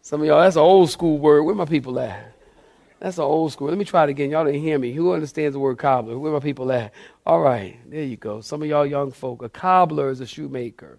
Some 0.02 0.22
of 0.22 0.28
y'all, 0.28 0.42
that's 0.42 0.56
an 0.56 0.64
old 0.64 0.90
school 0.90 1.20
word. 1.20 1.44
Where 1.44 1.54
my 1.54 1.66
people 1.66 2.00
at? 2.00 2.34
That's 3.00 3.20
an 3.20 3.26
old 3.26 3.52
school. 3.52 3.68
Let 3.68 3.78
me 3.78 3.86
try 3.86 4.06
it 4.06 4.10
again. 4.10 4.32
Y'all 4.32 4.46
didn't 4.46 4.62
hear 4.62 4.80
me. 4.80 4.94
Who 4.94 5.14
understands 5.14 5.54
the 5.54 5.60
word 5.60 5.78
cobbler? 5.78 6.18
Where 6.18 6.34
my 6.34 6.40
people 6.40 6.72
at? 6.72 6.92
All 7.24 7.40
right, 7.40 7.78
there 7.88 8.02
you 8.02 8.18
go. 8.18 8.42
Some 8.42 8.64
of 8.64 8.68
y'all 8.68 8.84
young 8.84 9.12
folk. 9.12 9.44
A 9.44 9.50
cobbler 9.50 10.10
is 10.10 10.22
a 10.22 10.26
shoemaker. 10.26 10.98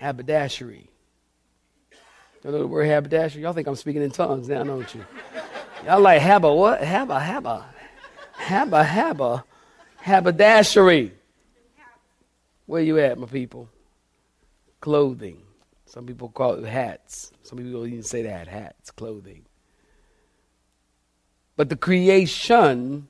Haberdashery. 0.00 0.88
You 2.42 2.50
know 2.50 2.58
the 2.58 2.66
word 2.66 2.86
haberdashery? 2.86 3.42
Y'all 3.42 3.52
think 3.52 3.68
I'm 3.68 3.76
speaking 3.76 4.02
in 4.02 4.10
tongues 4.10 4.48
now, 4.48 4.64
don't 4.64 4.92
you? 4.92 5.04
Y'all 5.88 6.00
like 6.00 6.20
habba 6.20 6.54
what? 6.54 6.82
Habba, 6.82 7.18
habba. 7.18 7.64
Habba, 8.36 8.84
habba. 8.84 9.42
Haberdashery. 10.04 11.12
Where 12.66 12.82
you 12.82 12.98
at, 12.98 13.18
my 13.18 13.26
people? 13.26 13.70
Clothing. 14.82 15.38
Some 15.86 16.04
people 16.04 16.28
call 16.28 16.62
it 16.62 16.66
hats. 16.66 17.32
Some 17.42 17.56
people 17.56 17.86
even 17.86 18.02
say 18.02 18.20
that 18.24 18.48
hats, 18.48 18.90
clothing. 18.90 19.46
But 21.56 21.70
the 21.70 21.76
creation 21.76 23.08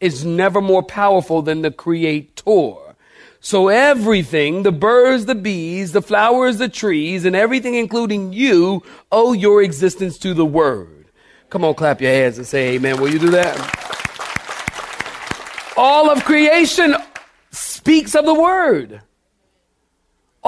is 0.00 0.24
never 0.24 0.60
more 0.60 0.82
powerful 0.82 1.42
than 1.42 1.62
the 1.62 1.70
creator. 1.70 2.74
So 3.38 3.68
everything, 3.68 4.64
the 4.64 4.72
birds, 4.72 5.26
the 5.26 5.36
bees, 5.36 5.92
the 5.92 6.02
flowers, 6.02 6.58
the 6.58 6.68
trees, 6.68 7.24
and 7.24 7.36
everything 7.36 7.76
including 7.76 8.32
you, 8.32 8.82
owe 9.12 9.34
your 9.34 9.62
existence 9.62 10.18
to 10.18 10.34
the 10.34 10.44
word. 10.44 10.97
Come 11.50 11.64
on, 11.64 11.74
clap 11.74 12.00
your 12.00 12.10
hands 12.10 12.36
and 12.38 12.46
say 12.46 12.74
amen. 12.74 13.00
Will 13.00 13.10
you 13.10 13.18
do 13.18 13.30
that? 13.30 13.56
All 15.76 16.10
of 16.10 16.24
creation 16.24 16.94
speaks 17.50 18.14
of 18.14 18.26
the 18.26 18.34
word. 18.34 19.00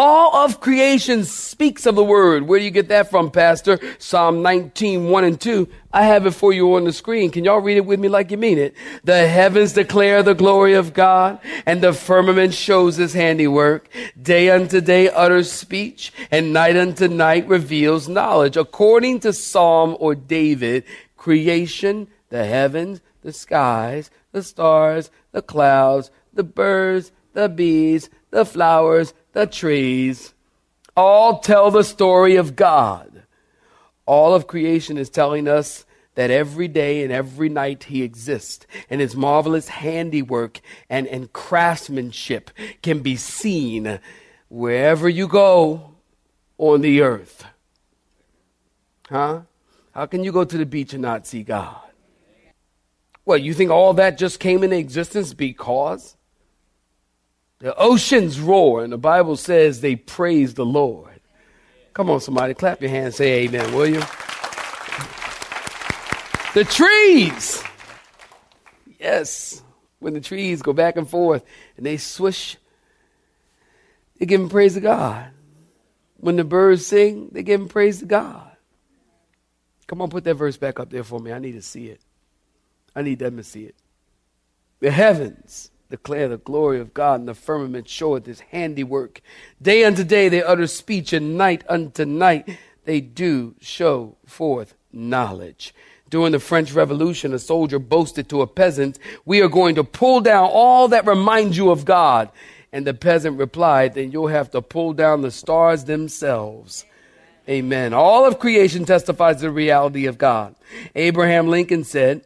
All 0.02 0.34
of 0.34 0.60
creation 0.60 1.24
speaks 1.24 1.84
of 1.84 1.94
the 1.94 2.02
word. 2.02 2.48
Where 2.48 2.58
do 2.58 2.64
you 2.64 2.70
get 2.70 2.88
that 2.88 3.10
from, 3.10 3.30
Pastor? 3.30 3.78
Psalm 3.98 4.40
19, 4.40 5.10
1 5.10 5.24
and 5.24 5.38
2. 5.38 5.68
I 5.92 6.04
have 6.04 6.24
it 6.24 6.30
for 6.30 6.54
you 6.54 6.74
on 6.74 6.84
the 6.84 6.92
screen. 6.94 7.30
Can 7.30 7.44
y'all 7.44 7.60
read 7.60 7.76
it 7.76 7.84
with 7.84 8.00
me 8.00 8.08
like 8.08 8.30
you 8.30 8.38
mean 8.38 8.56
it? 8.56 8.74
The 9.04 9.28
heavens 9.28 9.74
declare 9.74 10.22
the 10.22 10.34
glory 10.34 10.72
of 10.72 10.94
God, 10.94 11.38
and 11.66 11.82
the 11.82 11.92
firmament 11.92 12.54
shows 12.54 12.96
his 12.96 13.12
handiwork. 13.12 13.90
Day 14.22 14.48
unto 14.48 14.80
day 14.80 15.10
utters 15.10 15.52
speech, 15.52 16.14
and 16.30 16.54
night 16.54 16.78
unto 16.78 17.06
night 17.06 17.46
reveals 17.46 18.08
knowledge. 18.08 18.56
According 18.56 19.20
to 19.20 19.34
Psalm 19.34 19.98
or 20.00 20.14
David, 20.14 20.84
creation, 21.18 22.08
the 22.30 22.46
heavens, 22.46 23.02
the 23.20 23.34
skies, 23.34 24.10
the 24.32 24.42
stars, 24.42 25.10
the 25.32 25.42
clouds, 25.42 26.10
the 26.32 26.42
birds, 26.42 27.12
the 27.34 27.50
bees, 27.50 28.08
the 28.30 28.46
flowers, 28.46 29.12
the 29.32 29.46
trees, 29.46 30.34
all 30.96 31.38
tell 31.38 31.70
the 31.70 31.84
story 31.84 32.36
of 32.36 32.56
God. 32.56 33.22
All 34.06 34.34
of 34.34 34.46
creation 34.46 34.98
is 34.98 35.08
telling 35.10 35.46
us 35.46 35.84
that 36.14 36.30
every 36.30 36.68
day 36.68 37.02
and 37.02 37.12
every 37.12 37.48
night 37.48 37.84
he 37.84 38.02
exists, 38.02 38.66
and 38.90 39.00
his 39.00 39.14
marvelous 39.14 39.68
handiwork 39.68 40.60
and, 40.88 41.06
and 41.06 41.32
craftsmanship 41.32 42.50
can 42.82 43.00
be 43.00 43.16
seen 43.16 44.00
wherever 44.48 45.08
you 45.08 45.28
go 45.28 45.94
on 46.58 46.80
the 46.80 47.00
earth. 47.00 47.44
Huh? 49.08 49.42
How 49.92 50.06
can 50.06 50.24
you 50.24 50.32
go 50.32 50.44
to 50.44 50.58
the 50.58 50.66
beach 50.66 50.92
and 50.92 51.02
not 51.02 51.26
see 51.26 51.42
God? 51.42 51.80
Well, 53.24 53.38
you 53.38 53.54
think 53.54 53.70
all 53.70 53.94
that 53.94 54.18
just 54.18 54.40
came 54.40 54.62
into 54.64 54.76
existence 54.76 55.34
because? 55.34 56.16
The 57.60 57.76
oceans 57.76 58.40
roar, 58.40 58.82
and 58.82 58.92
the 58.92 58.98
Bible 58.98 59.36
says 59.36 59.80
they 59.80 59.94
praise 59.94 60.54
the 60.54 60.64
Lord. 60.64 61.20
Come 61.92 62.08
on, 62.08 62.20
somebody, 62.20 62.54
clap 62.54 62.80
your 62.80 62.90
hands, 62.90 63.16
say 63.16 63.44
amen, 63.44 63.74
will 63.74 63.86
you? 63.86 64.00
The 66.54 66.64
trees. 66.64 67.62
Yes, 68.98 69.62
when 69.98 70.14
the 70.14 70.20
trees 70.20 70.62
go 70.62 70.72
back 70.72 70.96
and 70.96 71.08
forth 71.08 71.44
and 71.76 71.84
they 71.84 71.98
swish, 71.98 72.56
they 74.18 74.26
give 74.26 74.48
praise 74.48 74.74
to 74.74 74.80
God. 74.80 75.30
When 76.16 76.36
the 76.36 76.44
birds 76.44 76.86
sing, 76.86 77.28
they 77.32 77.42
give 77.42 77.68
praise 77.68 78.00
to 78.00 78.06
God. 78.06 78.50
Come 79.86 80.02
on, 80.02 80.10
put 80.10 80.24
that 80.24 80.34
verse 80.34 80.56
back 80.56 80.78
up 80.80 80.90
there 80.90 81.04
for 81.04 81.18
me. 81.18 81.32
I 81.32 81.38
need 81.38 81.52
to 81.52 81.62
see 81.62 81.88
it. 81.88 82.00
I 82.94 83.02
need 83.02 83.18
them 83.18 83.36
to 83.36 83.42
see 83.42 83.64
it. 83.64 83.74
The 84.80 84.90
heavens 84.90 85.69
declare 85.90 86.28
the 86.28 86.38
glory 86.38 86.80
of 86.80 86.94
God, 86.94 87.20
and 87.20 87.28
the 87.28 87.34
firmament 87.34 87.88
showeth 87.88 88.24
his 88.24 88.40
handiwork. 88.40 89.20
Day 89.60 89.84
unto 89.84 90.04
day 90.04 90.28
they 90.28 90.42
utter 90.42 90.66
speech, 90.66 91.12
and 91.12 91.36
night 91.36 91.64
unto 91.68 92.04
night 92.04 92.58
they 92.84 93.00
do 93.00 93.54
show 93.60 94.16
forth 94.24 94.74
knowledge. 94.92 95.74
During 96.08 96.32
the 96.32 96.40
French 96.40 96.72
Revolution, 96.72 97.32
a 97.34 97.38
soldier 97.38 97.78
boasted 97.78 98.28
to 98.30 98.42
a 98.42 98.46
peasant, 98.46 98.98
We 99.24 99.42
are 99.42 99.48
going 99.48 99.76
to 99.76 99.84
pull 99.84 100.20
down 100.20 100.48
all 100.50 100.88
that 100.88 101.06
reminds 101.06 101.56
you 101.56 101.70
of 101.70 101.84
God. 101.84 102.30
And 102.72 102.86
the 102.86 102.94
peasant 102.94 103.38
replied, 103.38 103.94
Then 103.94 104.12
you'll 104.12 104.28
have 104.28 104.50
to 104.52 104.62
pull 104.62 104.92
down 104.92 105.22
the 105.22 105.30
stars 105.30 105.84
themselves. 105.84 106.84
Amen. 107.48 107.92
All 107.92 108.26
of 108.26 108.38
creation 108.38 108.84
testifies 108.84 109.36
to 109.36 109.42
the 109.42 109.50
reality 109.50 110.06
of 110.06 110.18
God. 110.18 110.54
Abraham 110.94 111.48
Lincoln 111.48 111.84
said, 111.84 112.24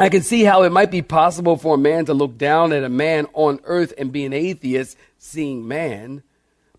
I 0.00 0.08
can 0.08 0.22
see 0.22 0.44
how 0.44 0.62
it 0.62 0.72
might 0.72 0.90
be 0.90 1.02
possible 1.02 1.58
for 1.58 1.74
a 1.74 1.78
man 1.78 2.06
to 2.06 2.14
look 2.14 2.38
down 2.38 2.72
at 2.72 2.84
a 2.84 2.88
man 2.88 3.26
on 3.34 3.60
earth 3.64 3.92
and 3.98 4.10
be 4.10 4.24
an 4.24 4.32
atheist, 4.32 4.96
seeing 5.18 5.68
man, 5.68 6.22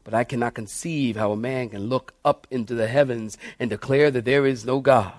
but 0.04 0.16
I 0.16 0.24
cannot 0.24 0.56
conceive 0.56 1.18
how 1.18 1.32
a 1.32 1.38
man 1.38 1.70
can 1.70 1.84
look 1.84 2.16
up 2.26 2.48
into 2.50 2.74
the 2.74 2.88
heavens 2.88 3.38
and 3.60 3.70
declare 3.70 4.10
that 4.10 4.26
there 4.26 4.48
is 4.48 4.66
no 4.66 4.80
God. 4.80 5.14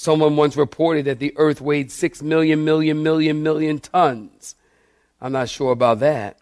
Someone 0.00 0.36
once 0.36 0.56
reported 0.56 1.06
that 1.06 1.18
the 1.18 1.32
earth 1.34 1.60
weighed 1.60 1.90
6 1.90 2.22
million, 2.22 2.64
million, 2.64 3.02
million, 3.02 3.42
million 3.42 3.80
tons. 3.80 4.54
I'm 5.20 5.32
not 5.32 5.48
sure 5.48 5.72
about 5.72 5.98
that 5.98 6.38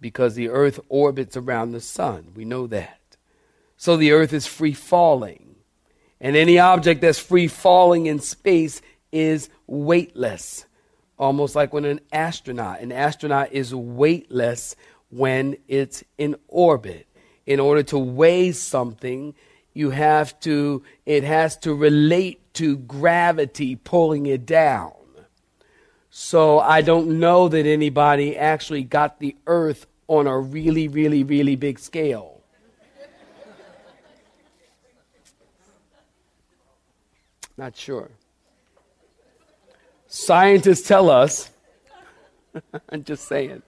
because 0.00 0.34
the 0.34 0.48
earth 0.48 0.80
orbits 0.88 1.36
around 1.36 1.70
the 1.70 1.80
sun. 1.80 2.32
We 2.34 2.44
know 2.44 2.66
that. 2.66 2.98
So 3.76 3.96
the 3.96 4.10
earth 4.10 4.32
is 4.32 4.48
free 4.48 4.72
falling. 4.72 5.54
And 6.20 6.34
any 6.34 6.58
object 6.58 7.00
that's 7.00 7.20
free 7.20 7.46
falling 7.46 8.06
in 8.06 8.18
space 8.18 8.82
is 9.12 9.50
weightless. 9.68 10.66
Almost 11.16 11.54
like 11.54 11.72
when 11.72 11.84
an 11.84 12.00
astronaut, 12.12 12.80
an 12.80 12.90
astronaut 12.90 13.52
is 13.52 13.72
weightless 13.72 14.74
when 15.10 15.58
it's 15.68 16.02
in 16.18 16.34
orbit. 16.48 17.06
In 17.46 17.60
order 17.60 17.84
to 17.84 17.98
weigh 17.98 18.50
something, 18.50 19.36
you 19.74 19.90
have 19.90 20.40
to, 20.40 20.82
it 21.06 21.22
has 21.22 21.56
to 21.58 21.72
relate 21.72 22.40
to 22.54 22.78
gravity 22.78 23.76
pulling 23.76 24.26
it 24.26 24.46
down. 24.46 24.92
So 26.10 26.60
I 26.60 26.80
don't 26.80 27.18
know 27.18 27.48
that 27.48 27.66
anybody 27.66 28.36
actually 28.36 28.84
got 28.84 29.18
the 29.18 29.36
earth 29.46 29.86
on 30.06 30.26
a 30.26 30.38
really, 30.38 30.88
really, 30.88 31.24
really 31.24 31.56
big 31.56 31.78
scale. 31.78 32.40
Not 37.56 37.76
sure. 37.76 38.10
Scientists 40.08 40.86
tell 40.86 41.10
us, 41.10 41.50
I'm 42.88 43.04
just 43.04 43.26
saying, 43.26 43.62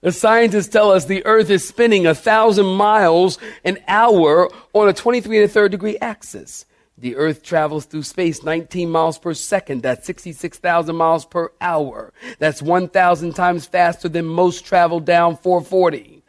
the 0.00 0.12
scientists 0.12 0.68
tell 0.68 0.90
us 0.92 1.04
the 1.04 1.24
Earth 1.26 1.50
is 1.50 1.66
spinning 1.66 2.06
a 2.06 2.14
thousand 2.14 2.66
miles 2.66 3.38
an 3.64 3.78
hour 3.86 4.50
on 4.72 4.88
a 4.88 4.94
23 4.94 5.36
and 5.36 5.44
a 5.44 5.48
third 5.48 5.70
degree 5.72 5.98
axis. 5.98 6.64
The 7.00 7.16
Earth 7.16 7.42
travels 7.42 7.86
through 7.86 8.02
space 8.02 8.42
19 8.42 8.90
miles 8.90 9.18
per 9.18 9.32
second. 9.32 9.82
That's 9.82 10.06
66,000 10.06 10.94
miles 10.94 11.24
per 11.24 11.50
hour. 11.58 12.12
That's 12.38 12.60
1,000 12.60 13.32
times 13.32 13.64
faster 13.66 14.08
than 14.08 14.26
most 14.26 14.66
travel 14.66 15.00
down 15.00 15.38
440. 15.38 16.22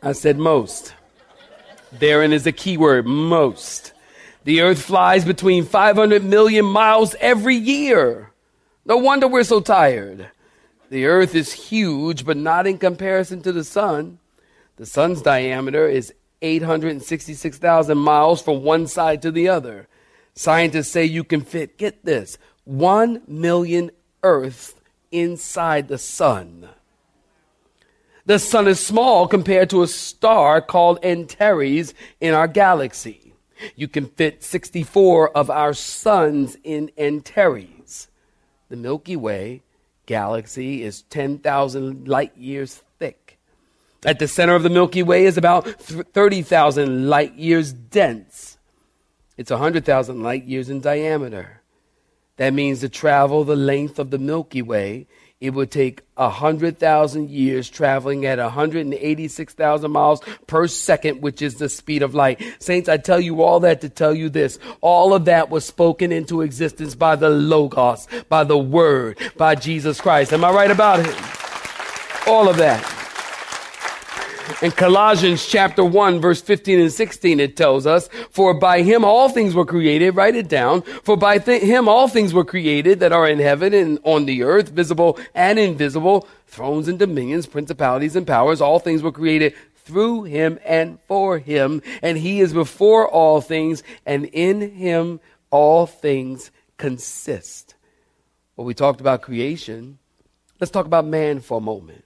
I 0.00 0.12
said 0.12 0.38
most. 0.38 0.94
Therein 1.90 2.32
is 2.32 2.46
a 2.46 2.52
key 2.52 2.76
word, 2.76 3.04
most. 3.04 3.92
The 4.44 4.60
earth 4.60 4.82
flies 4.82 5.24
between 5.24 5.64
500 5.64 6.22
million 6.22 6.64
miles 6.64 7.16
every 7.18 7.56
year. 7.56 8.30
No 8.84 8.96
wonder 8.98 9.26
we're 9.26 9.42
so 9.42 9.60
tired. 9.60 10.30
The 10.90 11.06
earth 11.06 11.34
is 11.34 11.52
huge, 11.52 12.24
but 12.24 12.36
not 12.36 12.68
in 12.68 12.78
comparison 12.78 13.42
to 13.42 13.50
the 13.50 13.64
sun. 13.64 14.20
The 14.76 14.86
sun's 14.86 15.20
diameter 15.20 15.88
is 15.88 16.12
866,000 16.42 17.96
miles 17.96 18.42
from 18.42 18.62
one 18.62 18.86
side 18.86 19.22
to 19.22 19.30
the 19.30 19.48
other. 19.48 19.88
Scientists 20.34 20.90
say 20.90 21.04
you 21.04 21.24
can 21.24 21.40
fit, 21.40 21.78
get 21.78 22.04
this, 22.04 22.38
1 22.64 23.22
million 23.26 23.90
Earths 24.22 24.74
inside 25.10 25.88
the 25.88 25.98
sun. 25.98 26.68
The 28.26 28.38
sun 28.38 28.66
is 28.66 28.80
small 28.80 29.28
compared 29.28 29.70
to 29.70 29.82
a 29.82 29.86
star 29.86 30.60
called 30.60 30.98
Antares 31.04 31.94
in 32.20 32.34
our 32.34 32.48
galaxy. 32.48 33.34
You 33.76 33.88
can 33.88 34.06
fit 34.06 34.42
64 34.42 35.36
of 35.36 35.48
our 35.48 35.72
suns 35.72 36.56
in 36.64 36.90
Antares. 36.98 38.08
The 38.68 38.76
Milky 38.76 39.16
Way 39.16 39.62
galaxy 40.06 40.82
is 40.82 41.02
10,000 41.02 42.08
light 42.08 42.36
years. 42.36 42.82
At 44.06 44.20
the 44.20 44.28
center 44.28 44.54
of 44.54 44.62
the 44.62 44.70
Milky 44.70 45.02
Way 45.02 45.24
is 45.24 45.36
about 45.36 45.66
30,000 45.68 47.08
light 47.08 47.34
years 47.34 47.72
dense. 47.72 48.56
It's 49.36 49.50
100,000 49.50 50.22
light 50.22 50.44
years 50.44 50.70
in 50.70 50.80
diameter. 50.80 51.60
That 52.36 52.54
means 52.54 52.80
to 52.80 52.88
travel 52.88 53.42
the 53.42 53.56
length 53.56 53.98
of 53.98 54.10
the 54.10 54.18
Milky 54.18 54.62
Way, 54.62 55.08
it 55.40 55.50
would 55.50 55.70
take 55.70 56.02
100,000 56.14 57.30
years 57.30 57.68
traveling 57.68 58.24
at 58.24 58.38
186,000 58.38 59.90
miles 59.90 60.20
per 60.46 60.66
second, 60.66 61.20
which 61.20 61.42
is 61.42 61.56
the 61.56 61.68
speed 61.68 62.02
of 62.02 62.14
light. 62.14 62.40
Saints, 62.58 62.88
I 62.88 62.96
tell 62.96 63.20
you 63.20 63.42
all 63.42 63.60
that 63.60 63.82
to 63.82 63.88
tell 63.90 64.14
you 64.14 64.30
this. 64.30 64.58
All 64.80 65.12
of 65.12 65.26
that 65.26 65.50
was 65.50 65.66
spoken 65.66 66.12
into 66.12 66.40
existence 66.40 66.94
by 66.94 67.16
the 67.16 67.28
Logos, 67.28 68.06
by 68.28 68.44
the 68.44 68.56
Word, 68.56 69.18
by 69.36 69.56
Jesus 69.56 70.00
Christ. 70.00 70.32
Am 70.32 70.44
I 70.44 70.52
right 70.52 70.70
about 70.70 71.00
it? 71.00 71.14
All 72.26 72.48
of 72.48 72.56
that. 72.56 72.95
In 74.62 74.70
Colossians 74.70 75.44
chapter 75.44 75.84
1, 75.84 76.20
verse 76.20 76.40
15 76.40 76.80
and 76.80 76.92
16, 76.92 77.40
it 77.40 77.56
tells 77.56 77.84
us, 77.84 78.08
For 78.30 78.54
by 78.54 78.82
him 78.82 79.04
all 79.04 79.28
things 79.28 79.54
were 79.54 79.66
created, 79.66 80.14
write 80.14 80.36
it 80.36 80.48
down, 80.48 80.82
for 80.82 81.16
by 81.16 81.38
th- 81.38 81.62
him 81.62 81.88
all 81.88 82.06
things 82.06 82.32
were 82.32 82.44
created 82.44 83.00
that 83.00 83.12
are 83.12 83.28
in 83.28 83.40
heaven 83.40 83.74
and 83.74 83.98
on 84.04 84.24
the 84.24 84.44
earth, 84.44 84.68
visible 84.68 85.18
and 85.34 85.58
invisible, 85.58 86.28
thrones 86.46 86.86
and 86.86 86.98
dominions, 86.98 87.46
principalities 87.46 88.14
and 88.14 88.26
powers, 88.26 88.60
all 88.60 88.78
things 88.78 89.02
were 89.02 89.12
created 89.12 89.52
through 89.74 90.24
him 90.24 90.58
and 90.64 91.00
for 91.08 91.38
him, 91.38 91.82
and 92.00 92.16
he 92.16 92.40
is 92.40 92.52
before 92.52 93.08
all 93.08 93.40
things, 93.40 93.82
and 94.06 94.26
in 94.26 94.60
him 94.76 95.20
all 95.50 95.86
things 95.86 96.50
consist. 96.78 97.74
Well, 98.56 98.64
we 98.64 98.74
talked 98.74 99.00
about 99.00 99.22
creation. 99.22 99.98
Let's 100.60 100.70
talk 100.70 100.86
about 100.86 101.04
man 101.04 101.40
for 101.40 101.58
a 101.58 101.60
moment. 101.60 102.05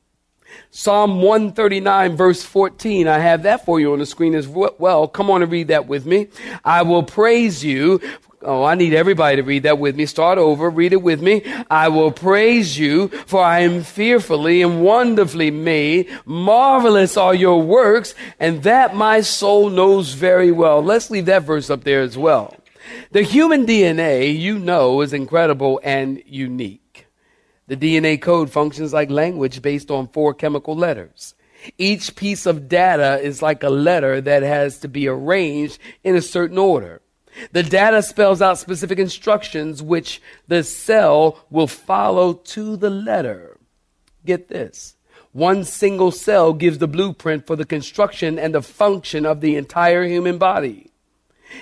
Psalm 0.71 1.23
139, 1.23 2.17
verse 2.17 2.43
14. 2.43 3.09
I 3.09 3.19
have 3.19 3.43
that 3.45 3.65
for 3.65 3.81
you 3.81 3.93
on 3.93 3.99
the 3.99 4.07
screen 4.07 4.35
as 4.35 4.47
well. 4.47 5.09
Come 5.09 5.31
on 5.31 5.43
and 5.43 5.51
read 5.51 5.69
that 5.69 5.87
with 5.87 6.07
me. 6.07 6.29
I 6.65 6.83
will 6.83 7.03
praise 7.03 7.65
you. 7.65 8.01
Oh, 8.43 8.65
I 8.65 8.75
need 8.75 8.95
everybody 8.95 9.37
to 9.37 9.43
read 9.43 9.65
that 9.65 9.79
with 9.79 9.97
me. 9.97 10.07
Start 10.07 10.39
over. 10.39 10.71
Read 10.71 10.95
it 10.95 11.03
with 11.03 11.21
me. 11.21 11.43
I 11.71 11.89
will 11.89 12.11
praise 12.11 12.79
you, 12.79 13.09
for 13.09 13.45
I 13.45 13.61
am 13.61 13.83
fearfully 13.83 14.63
and 14.63 14.83
wonderfully 14.83 15.51
made. 15.51 16.09
Marvelous 16.25 17.19
are 17.19 17.35
your 17.35 17.61
works, 17.61 18.15
and 18.39 18.63
that 18.63 18.97
my 18.97 19.21
soul 19.21 19.69
knows 19.69 20.15
very 20.15 20.53
well. 20.53 20.83
Let's 20.83 21.11
leave 21.11 21.27
that 21.27 21.43
verse 21.43 21.69
up 21.69 21.85
there 21.85 22.01
as 22.01 22.17
well. 22.17 22.57
The 23.11 23.23
human 23.23 23.67
DNA, 23.67 24.39
you 24.39 24.59
know, 24.59 25.03
is 25.03 25.13
incredible 25.13 25.79
and 25.85 26.23
unique. 26.25 26.81
The 27.71 27.77
DNA 27.77 28.21
code 28.21 28.51
functions 28.51 28.93
like 28.93 29.11
language 29.11 29.63
based 29.63 29.93
on 29.93 30.09
four 30.09 30.35
chemical 30.35 30.75
letters. 30.75 31.37
Each 31.79 32.17
piece 32.17 32.45
of 32.45 32.69
data 32.69 33.21
is 33.23 33.43
like 33.43 33.63
a 33.63 33.71
letter 33.71 34.21
that 34.21 34.43
has 34.43 34.81
to 34.81 34.89
be 34.89 35.07
arranged 35.07 35.79
in 36.03 36.17
a 36.17 36.21
certain 36.21 36.59
order. 36.59 37.01
The 37.53 37.63
data 37.63 38.03
spells 38.03 38.43
out 38.43 38.59
specific 38.59 38.99
instructions 38.99 39.85
which 39.85 40.21
the 40.49 40.65
cell 40.65 41.47
will 41.49 41.69
follow 41.69 42.33
to 42.33 42.77
the 42.77 42.91
letter. 42.91 43.57
Get 44.27 44.49
this. 44.49 44.97
One 45.31 45.63
single 45.63 46.11
cell 46.11 46.53
gives 46.53 46.79
the 46.79 46.89
blueprint 46.89 47.47
for 47.47 47.55
the 47.55 47.65
construction 47.65 48.37
and 48.37 48.53
the 48.53 48.63
function 48.63 49.25
of 49.25 49.41
the 49.41 49.55
entire 49.55 50.03
human 50.03 50.39
body. 50.39 50.91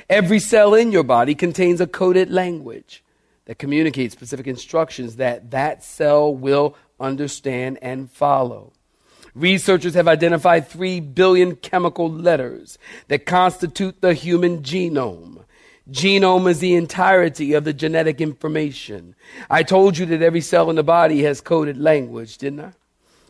Every 0.08 0.38
cell 0.38 0.72
in 0.72 0.90
your 0.90 1.04
body 1.04 1.34
contains 1.34 1.82
a 1.82 1.86
coded 1.86 2.30
language 2.30 3.04
that 3.48 3.58
communicates 3.58 4.14
specific 4.14 4.46
instructions 4.46 5.16
that 5.16 5.50
that 5.50 5.82
cell 5.82 6.32
will 6.32 6.76
understand 7.00 7.78
and 7.80 8.10
follow. 8.10 8.72
Researchers 9.34 9.94
have 9.94 10.06
identified 10.06 10.68
3 10.68 11.00
billion 11.00 11.56
chemical 11.56 12.10
letters 12.10 12.76
that 13.08 13.24
constitute 13.24 14.02
the 14.02 14.12
human 14.12 14.62
genome. 14.62 15.44
Genome 15.90 16.50
is 16.50 16.58
the 16.58 16.74
entirety 16.74 17.54
of 17.54 17.64
the 17.64 17.72
genetic 17.72 18.20
information. 18.20 19.14
I 19.48 19.62
told 19.62 19.96
you 19.96 20.04
that 20.06 20.20
every 20.20 20.42
cell 20.42 20.68
in 20.68 20.76
the 20.76 20.82
body 20.82 21.22
has 21.22 21.40
coded 21.40 21.78
language, 21.78 22.36
didn't 22.36 22.60
I? 22.60 22.72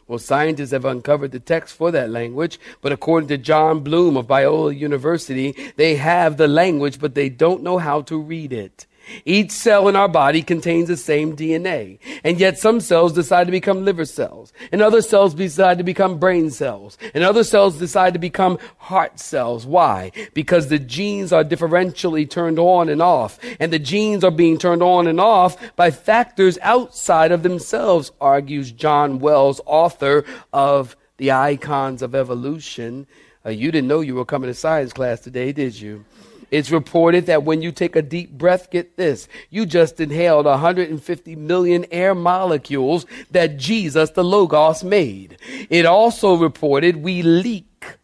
Well, 0.09 0.18
scientists 0.18 0.72
have 0.72 0.85
uncovered 0.85 1.31
the 1.31 1.38
text 1.38 1.76
for 1.76 1.92
that 1.92 2.11
language, 2.11 2.59
but 2.81 2.90
according 2.90 3.28
to 3.28 3.38
John 3.38 3.81
Bloom 3.81 4.16
of 4.16 4.26
Biola 4.26 4.76
University, 4.76 5.54
they 5.76 5.94
have 5.94 6.38
the 6.38 6.48
language, 6.48 6.98
but 6.98 7.14
they 7.14 7.28
don't 7.28 7.62
know 7.62 7.78
how 7.78 8.02
to 8.02 8.18
read 8.18 8.52
it. 8.52 8.87
Each 9.25 9.51
cell 9.51 9.88
in 9.88 9.97
our 9.97 10.09
body 10.09 10.42
contains 10.42 10.88
the 10.88 10.97
same 10.97 11.37
DNA. 11.37 11.99
And 12.25 12.38
yet 12.38 12.59
some 12.59 12.81
cells 12.81 13.12
decide 13.12 13.44
to 13.44 13.51
become 13.51 13.85
liver 13.85 14.05
cells. 14.05 14.53
And 14.73 14.83
other 14.83 15.03
cells 15.03 15.35
decide 15.35 15.79
to 15.79 15.85
become 15.85 16.18
brain 16.18 16.51
cells. 16.51 16.99
And 17.14 17.25
other 17.25 17.44
cells 17.44 17.79
decide 17.79 18.12
to 18.14 18.18
become 18.18 18.59
heart 18.79 19.21
cells. 19.21 19.66
Why? 19.66 20.12
Because 20.35 20.68
the 20.68 20.79
genes 20.79 21.33
are 21.33 21.44
differentially 21.44 22.29
turned 22.29 22.59
on 22.59 22.88
and 22.88 23.03
off. 23.03 23.38
And 23.61 23.73
the 23.73 23.79
genes 23.79 24.25
are 24.25 24.31
being 24.31 24.59
turned 24.59 24.83
on 24.83 25.07
and 25.07 25.21
off 25.21 25.57
by 25.77 25.90
factors 25.90 26.59
outside 26.62 27.33
of 27.33 27.42
themselves, 27.42 28.12
argues 28.21 28.73
John 28.73 29.18
Wells, 29.18 29.61
author 29.66 30.25
of 30.53 30.97
The 31.16 31.33
Icons 31.33 32.03
of 32.03 32.14
Evolution. 32.14 33.07
Uh, 33.44 33.51
you 33.51 33.71
didn't 33.71 33.88
know 33.88 34.01
you 34.01 34.14
were 34.14 34.25
coming 34.25 34.49
to 34.49 34.55
science 34.55 34.92
class 34.92 35.21
today, 35.21 35.53
did 35.53 35.81
you? 35.81 36.05
It's 36.50 36.70
reported 36.70 37.26
that 37.26 37.42
when 37.42 37.62
you 37.62 37.72
take 37.72 37.96
a 37.96 38.02
deep 38.02 38.30
breath, 38.30 38.70
get 38.70 38.96
this, 38.96 39.28
you 39.50 39.66
just 39.66 40.00
inhaled 40.00 40.46
150 40.46 41.37
million 41.37 41.84
air 41.90 42.14
molecules 42.14 43.06
that 43.30 43.58
Jesus, 43.58 44.11
the 44.11 44.24
Logos, 44.24 44.82
made. 44.82 45.38
It 45.68 45.84
also 45.84 46.37
reported 46.37 46.96
we 46.96 47.22
leak 47.22 47.98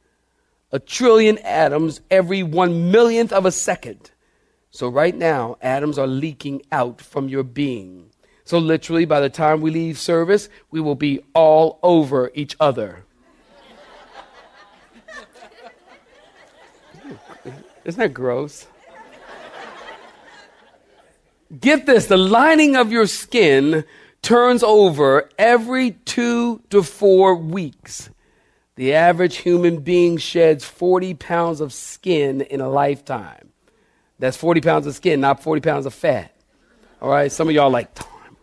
a 0.73 0.79
trillion 0.79 1.39
atoms 1.39 2.01
every 2.11 2.43
one 2.43 2.91
millionth 2.91 3.33
of 3.33 3.47
a 3.47 3.53
second. 3.53 4.11
So 4.71 4.89
right 4.89 5.15
now, 5.15 5.57
atoms 5.63 5.99
are 5.99 6.07
leaking 6.07 6.63
out 6.73 7.01
from 7.01 7.29
your 7.29 7.45
being. 7.45 8.11
So 8.45 8.59
literally, 8.59 9.05
by 9.05 9.21
the 9.21 9.31
time 9.31 9.61
we 9.61 9.71
leave 9.71 9.99
service, 9.99 10.49
we 10.71 10.81
will 10.81 10.97
be 10.97 11.21
all 11.33 11.79
over 11.83 12.31
each 12.35 12.57
other. 12.61 13.04
Isn't 17.85 18.01
that 18.01 18.15
gross? 18.15 18.67
Get 21.61 21.87
this 21.87 22.07
the 22.07 22.17
lining 22.17 22.77
of 22.77 22.91
your 22.91 23.07
skin 23.07 23.85
turns 24.23 24.63
over 24.63 25.29
every 25.39 25.93
two 25.93 26.63
to 26.71 26.83
four 26.83 27.35
weeks. 27.35 28.11
The 28.77 28.95
average 28.95 29.37
human 29.37 29.81
being 29.81 30.17
sheds 30.17 30.65
40 30.65 31.15
pounds 31.15 31.61
of 31.61 31.73
skin 31.73 32.41
in 32.41 32.61
a 32.61 32.69
lifetime. 32.69 33.51
That's 34.19 34.37
40 34.37 34.63
pounds 34.63 34.87
of 34.87 34.95
skin, 34.95 35.21
not 35.21 35.43
40 35.43 35.61
pounds 35.61 35.87
of 35.87 35.95
fat. 35.95 36.35
All 37.01 37.11
right? 37.11 37.31
Some 37.31 37.49
of 37.49 37.55
y'all 37.55 37.71
like, 37.71 37.95
time. 37.95 38.37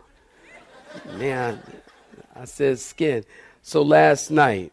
man, 1.18 1.60
I 2.34 2.44
said 2.44 2.78
skin. 2.78 3.24
So 3.62 3.82
last 3.82 4.30
night, 4.30 4.72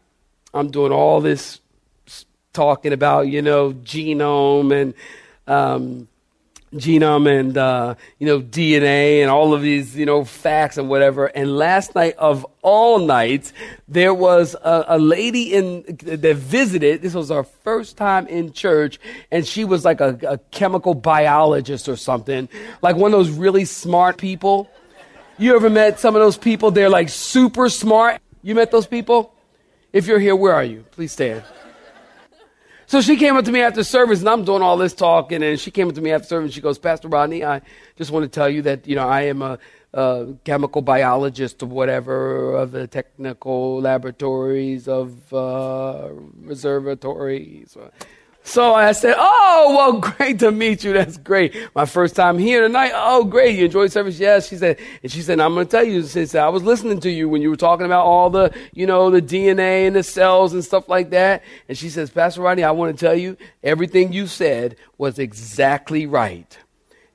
I'm 0.54 0.72
doing 0.72 0.92
all 0.92 1.20
this 1.20 1.60
talking 2.54 2.94
about, 2.94 3.28
you 3.28 3.42
know, 3.42 3.74
genome 3.74 4.82
and 4.82 4.94
um, 5.48 6.08
genome 6.74 7.40
and 7.40 7.58
uh, 7.58 7.96
you 8.20 8.28
know 8.28 8.42
DNA 8.42 9.22
and 9.22 9.30
all 9.30 9.54
of 9.54 9.62
these 9.62 9.96
you 9.96 10.06
know 10.06 10.24
facts 10.24 10.78
and 10.78 10.90
whatever. 10.90 11.28
And 11.28 11.58
last 11.58 11.96
night 11.96 12.16
of 12.18 12.46
all 12.62 13.00
nights, 13.00 13.54
there 13.88 14.14
was 14.14 14.56
a, 14.56 14.86
a, 14.90 15.00
lady 15.00 15.54
in 15.54 15.84
that 16.04 16.36
visited. 16.36 17.02
This 17.02 17.14
was 17.14 17.32
our 17.32 17.44
first 17.44 17.98
time 17.98 18.28
in 18.28 18.54
church, 18.54 19.00
and 19.32 19.46
she 19.46 19.66
was 19.66 19.84
like 19.86 20.02
a, 20.02 20.18
a 20.28 20.38
chemical 20.52 20.94
biologist 20.94 21.90
or 21.90 21.96
something, 21.96 22.50
like 22.82 22.96
one 22.96 23.14
of 23.14 23.20
those 23.20 23.32
really 23.32 23.66
smart 23.66 24.18
people. 24.18 24.70
You 25.38 25.56
ever 25.56 25.70
met 25.70 26.00
some 26.00 26.16
of 26.16 26.22
those 26.22 26.38
people? 26.38 26.72
They're 26.72 26.90
like 26.90 27.10
super 27.10 27.70
smart. 27.70 28.22
You 28.44 28.56
met 28.56 28.72
those 28.72 28.88
people? 28.88 29.34
If 29.92 30.06
you're 30.06 30.20
here, 30.20 30.36
where 30.36 30.54
are 30.54 30.64
you? 30.64 30.86
Please 30.92 31.14
stand. 31.14 31.44
So 32.90 33.02
she 33.02 33.18
came 33.18 33.38
up 33.38 33.46
to 33.46 33.52
me 33.52 33.62
after 33.62 33.84
service, 33.84 34.22
and 34.22 34.28
I'm 34.28 34.44
doing 34.44 34.64
all 34.64 34.76
this 34.76 34.96
talking, 34.96 35.44
and 35.44 35.60
she 35.60 35.70
came 35.70 35.90
up 35.90 35.94
to 35.94 36.02
me 36.02 36.12
after 36.12 36.28
service. 36.28 36.54
She 36.54 36.60
goes, 36.60 36.80
Pastor 36.80 37.08
Rodney, 37.08 37.46
I 37.46 37.62
just 37.98 38.10
want 38.10 38.24
to 38.24 38.28
tell 38.28 38.50
you 38.50 38.64
that 38.64 38.88
you 38.88 38.96
know 38.96 39.08
I 39.08 39.26
am 39.26 39.44
a, 39.44 39.60
a 39.94 40.34
chemical 40.44 40.82
biologist 40.82 41.62
or 41.62 41.68
whatever 41.68 42.56
of 42.56 42.72
the 42.72 42.88
technical 42.88 43.80
laboratories 43.80 44.88
of 44.88 45.32
uh, 45.32 46.10
reservatories. 46.42 47.78
So 48.44 48.74
I 48.74 48.92
said, 48.94 49.16
Oh, 49.18 49.76
well, 49.78 50.00
great 50.18 50.40
to 50.40 50.52
meet 50.52 50.84
you. 50.84 50.94
That's 50.94 51.18
great. 51.18 51.56
My 51.76 51.86
first 51.86 52.16
time 52.16 52.38
here 52.38 52.62
tonight. 52.62 52.92
Oh, 52.96 53.24
great. 53.24 53.58
You 53.58 53.66
enjoyed 53.66 53.92
service? 53.92 54.20
Yes. 54.20 54.48
She 54.48 54.58
said, 54.58 54.80
and 55.04 55.12
she 55.12 55.22
said, 55.22 55.40
I'm 55.40 55.54
going 55.54 55.68
to 55.68 55.72
tell 55.72 55.84
you, 55.84 56.02
said, 56.04 56.36
I 56.36 56.50
was 56.50 56.64
listening 56.64 57.00
to 57.02 57.12
you 57.12 57.30
when 57.30 57.42
you 57.42 57.50
were 57.50 57.56
talking 57.56 57.86
about 57.86 58.06
all 58.06 58.30
the, 58.30 58.54
you 58.74 58.88
know, 58.88 59.12
the 59.12 59.22
DNA 59.22 59.88
and 59.88 59.96
the 59.96 60.04
cells 60.04 60.54
and 60.54 60.64
stuff 60.64 60.90
like 60.90 61.12
that. 61.12 61.44
And 61.68 61.78
she 61.78 61.90
says, 61.90 62.10
Pastor 62.10 62.42
Rodney, 62.42 62.64
I 62.64 62.72
want 62.72 62.98
to 62.98 63.06
tell 63.06 63.16
you, 63.16 63.38
everything 63.64 64.14
you 64.14 64.26
said 64.26 64.76
was 64.98 65.20
exactly 65.20 66.06
right. 66.06 66.58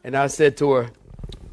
And 0.05 0.17
I 0.17 0.29
said 0.29 0.57
to 0.59 0.71
her, 0.73 0.91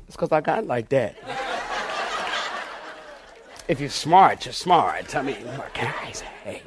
it's 0.08 0.16
because 0.16 0.32
I 0.32 0.42
got 0.42 0.68
like 0.68 0.90
that. 0.90 1.16
if 3.68 3.80
you're 3.80 3.90
smart, 3.90 4.46
you're 4.46 4.54
smart. 4.54 5.16
I 5.16 5.22
mean, 5.22 5.38
I 5.48 6.12
say? 6.12 6.62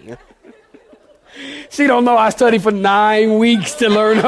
She 1.70 1.86
don't 1.86 2.04
know 2.04 2.16
I 2.16 2.30
studied 2.30 2.62
for 2.62 2.72
nine 2.72 3.38
weeks 3.38 3.74
to 3.74 3.88
learn 3.88 4.20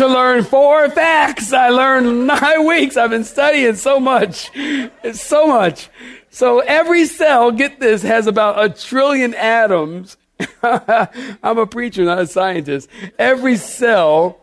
to 0.00 0.06
learn 0.06 0.44
four 0.44 0.88
facts. 0.88 1.52
I 1.52 1.68
learned 1.68 2.26
nine 2.26 2.66
weeks. 2.66 2.96
I've 2.96 3.10
been 3.10 3.24
studying 3.24 3.74
so 3.76 4.00
much. 4.00 4.50
It's 4.54 5.20
so 5.20 5.46
much. 5.46 5.90
So 6.30 6.60
every 6.60 7.06
cell, 7.06 7.50
get 7.50 7.80
this, 7.80 8.02
has 8.02 8.26
about 8.26 8.64
a 8.64 8.70
trillion 8.70 9.34
atoms. 9.34 10.16
I'm 10.62 11.58
a 11.58 11.66
preacher, 11.66 12.04
not 12.04 12.20
a 12.20 12.26
scientist. 12.26 12.88
Every 13.18 13.56
cell 13.56 14.40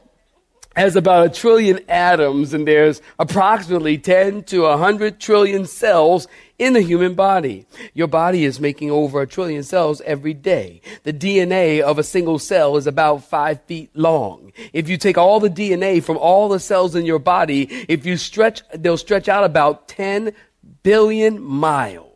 has 0.75 0.95
about 0.95 1.25
a 1.25 1.29
trillion 1.29 1.79
atoms 1.89 2.53
and 2.53 2.67
there's 2.67 3.01
approximately 3.17 3.97
10 3.97 4.43
to 4.43 4.61
100 4.61 5.19
trillion 5.19 5.65
cells 5.65 6.27
in 6.57 6.73
the 6.73 6.81
human 6.81 7.13
body. 7.13 7.65
Your 7.93 8.07
body 8.07 8.45
is 8.45 8.59
making 8.59 8.91
over 8.91 9.21
a 9.21 9.27
trillion 9.27 9.63
cells 9.63 10.01
every 10.01 10.33
day. 10.33 10.81
The 11.03 11.13
DNA 11.13 11.81
of 11.81 11.99
a 11.99 12.03
single 12.03 12.39
cell 12.39 12.77
is 12.77 12.87
about 12.87 13.23
five 13.23 13.61
feet 13.63 13.89
long. 13.95 14.51
If 14.73 14.89
you 14.89 14.97
take 14.97 15.17
all 15.17 15.39
the 15.39 15.49
DNA 15.49 16.03
from 16.03 16.17
all 16.17 16.49
the 16.49 16.59
cells 16.59 16.95
in 16.95 17.05
your 17.05 17.19
body, 17.19 17.85
if 17.87 18.05
you 18.05 18.17
stretch, 18.17 18.61
they'll 18.73 18.97
stretch 18.97 19.29
out 19.29 19.43
about 19.43 19.87
10 19.87 20.33
billion 20.83 21.41
miles. 21.41 22.06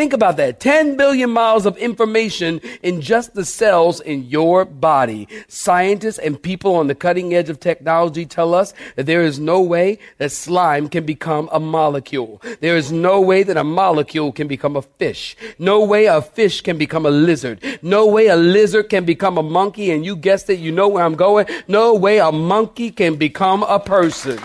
Think 0.00 0.14
about 0.14 0.38
that. 0.38 0.60
10 0.60 0.96
billion 0.96 1.28
miles 1.28 1.66
of 1.66 1.76
information 1.76 2.62
in 2.82 3.02
just 3.02 3.34
the 3.34 3.44
cells 3.44 4.00
in 4.00 4.24
your 4.24 4.64
body. 4.64 5.28
Scientists 5.46 6.16
and 6.16 6.42
people 6.42 6.76
on 6.76 6.86
the 6.86 6.94
cutting 6.94 7.34
edge 7.34 7.50
of 7.50 7.60
technology 7.60 8.24
tell 8.24 8.54
us 8.54 8.72
that 8.96 9.04
there 9.04 9.20
is 9.20 9.38
no 9.38 9.60
way 9.60 9.98
that 10.16 10.32
slime 10.32 10.88
can 10.88 11.04
become 11.04 11.50
a 11.52 11.60
molecule. 11.60 12.40
There 12.60 12.78
is 12.78 12.90
no 12.90 13.20
way 13.20 13.42
that 13.42 13.58
a 13.58 13.62
molecule 13.62 14.32
can 14.32 14.48
become 14.48 14.74
a 14.74 14.80
fish. 14.80 15.36
No 15.58 15.84
way 15.84 16.06
a 16.06 16.22
fish 16.22 16.62
can 16.62 16.78
become 16.78 17.04
a 17.04 17.10
lizard. 17.10 17.62
No 17.82 18.06
way 18.06 18.28
a 18.28 18.36
lizard 18.36 18.88
can 18.88 19.04
become 19.04 19.36
a 19.36 19.42
monkey. 19.42 19.90
And 19.90 20.02
you 20.02 20.16
guessed 20.16 20.48
it, 20.48 20.60
you 20.60 20.72
know 20.72 20.88
where 20.88 21.04
I'm 21.04 21.14
going. 21.14 21.44
No 21.68 21.94
way 21.94 22.20
a 22.20 22.32
monkey 22.32 22.90
can 22.90 23.16
become 23.16 23.64
a 23.64 23.78
person. 23.78 24.40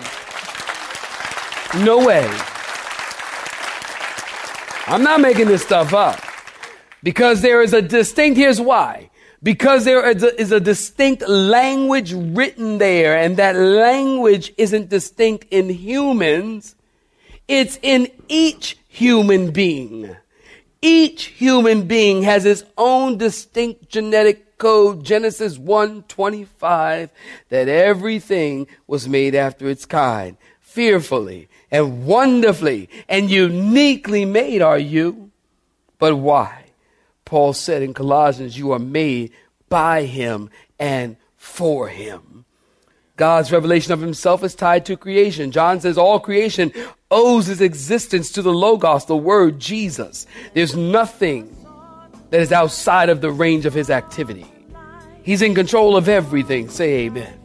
No 1.82 2.06
way. 2.06 2.30
I'm 4.88 5.04
not 5.04 5.20
making 5.20 5.48
this 5.48 5.64
stuff 5.64 5.94
up. 5.94 6.22
Because 7.02 7.42
there 7.42 7.62
is 7.62 7.74
a 7.74 7.82
distinct, 7.82 8.38
here's 8.38 8.62
why. 8.62 9.10
Because 9.42 9.86
there 9.86 10.10
is 10.10 10.24
a, 10.24 10.42
is 10.42 10.52
a 10.52 10.60
distinct 10.60 11.28
language 11.28 12.14
written 12.14 12.78
there, 12.78 13.18
and 13.18 13.38
that 13.38 13.56
language 13.56 14.52
isn't 14.58 14.90
distinct 14.90 15.46
in 15.52 15.70
humans, 15.70 16.76
it's 17.48 17.78
in 17.84 18.08
each 18.28 18.78
human 18.88 19.52
being. 19.52 20.16
Each 20.82 21.26
human 21.26 21.88
being 21.88 22.24
has 22.24 22.46
its 22.46 22.64
own 22.78 23.18
distinct 23.18 23.90
genetic 23.90 24.58
code, 24.58 25.04
Genesis 25.04 25.58
1:25, 25.58 27.10
that 27.50 27.68
everything 27.68 28.68
was 28.88 29.08
made 29.08 29.36
after 29.36 29.70
its 29.70 29.86
kind, 29.86 30.38
fearfully 30.76 31.48
and 31.72 32.06
wonderfully 32.06 32.90
and 33.08 33.32
uniquely 33.32 34.26
made 34.26 34.62
are 34.62 34.78
you. 34.78 35.32
But 36.00 36.18
why? 36.18 36.66
Paul 37.24 37.54
said 37.54 37.82
in 37.82 37.94
Colossians, 37.94 38.58
you 38.58 38.74
are 38.74 38.80
made 38.80 39.32
by 39.70 40.04
him 40.04 40.50
and 40.78 41.16
for 41.38 41.88
him. 41.88 42.44
God's 43.16 43.54
revelation 43.54 43.94
of 43.94 44.02
himself 44.02 44.44
is 44.44 44.54
tied 44.54 44.86
to 44.88 44.98
creation. 44.98 45.52
John 45.52 45.80
says 45.80 45.98
all 45.98 46.20
creation 46.20 46.74
owes 47.10 47.48
its 47.48 47.62
existence 47.62 48.30
to 48.34 48.42
the 48.42 48.52
Logos, 48.52 49.06
the 49.06 49.16
Word, 49.16 49.58
Jesus. 49.58 50.28
There's 50.54 50.76
nothing 50.76 51.56
that 52.32 52.42
is 52.42 52.52
outside 52.52 53.08
of 53.08 53.22
the 53.22 53.32
range 53.32 53.66
of 53.66 53.74
his 53.74 53.90
activity. 53.90 54.46
He's 55.24 55.42
in 55.42 55.56
control 55.56 55.96
of 55.96 56.10
everything. 56.10 56.68
Say 56.70 57.06
amen. 57.06 57.45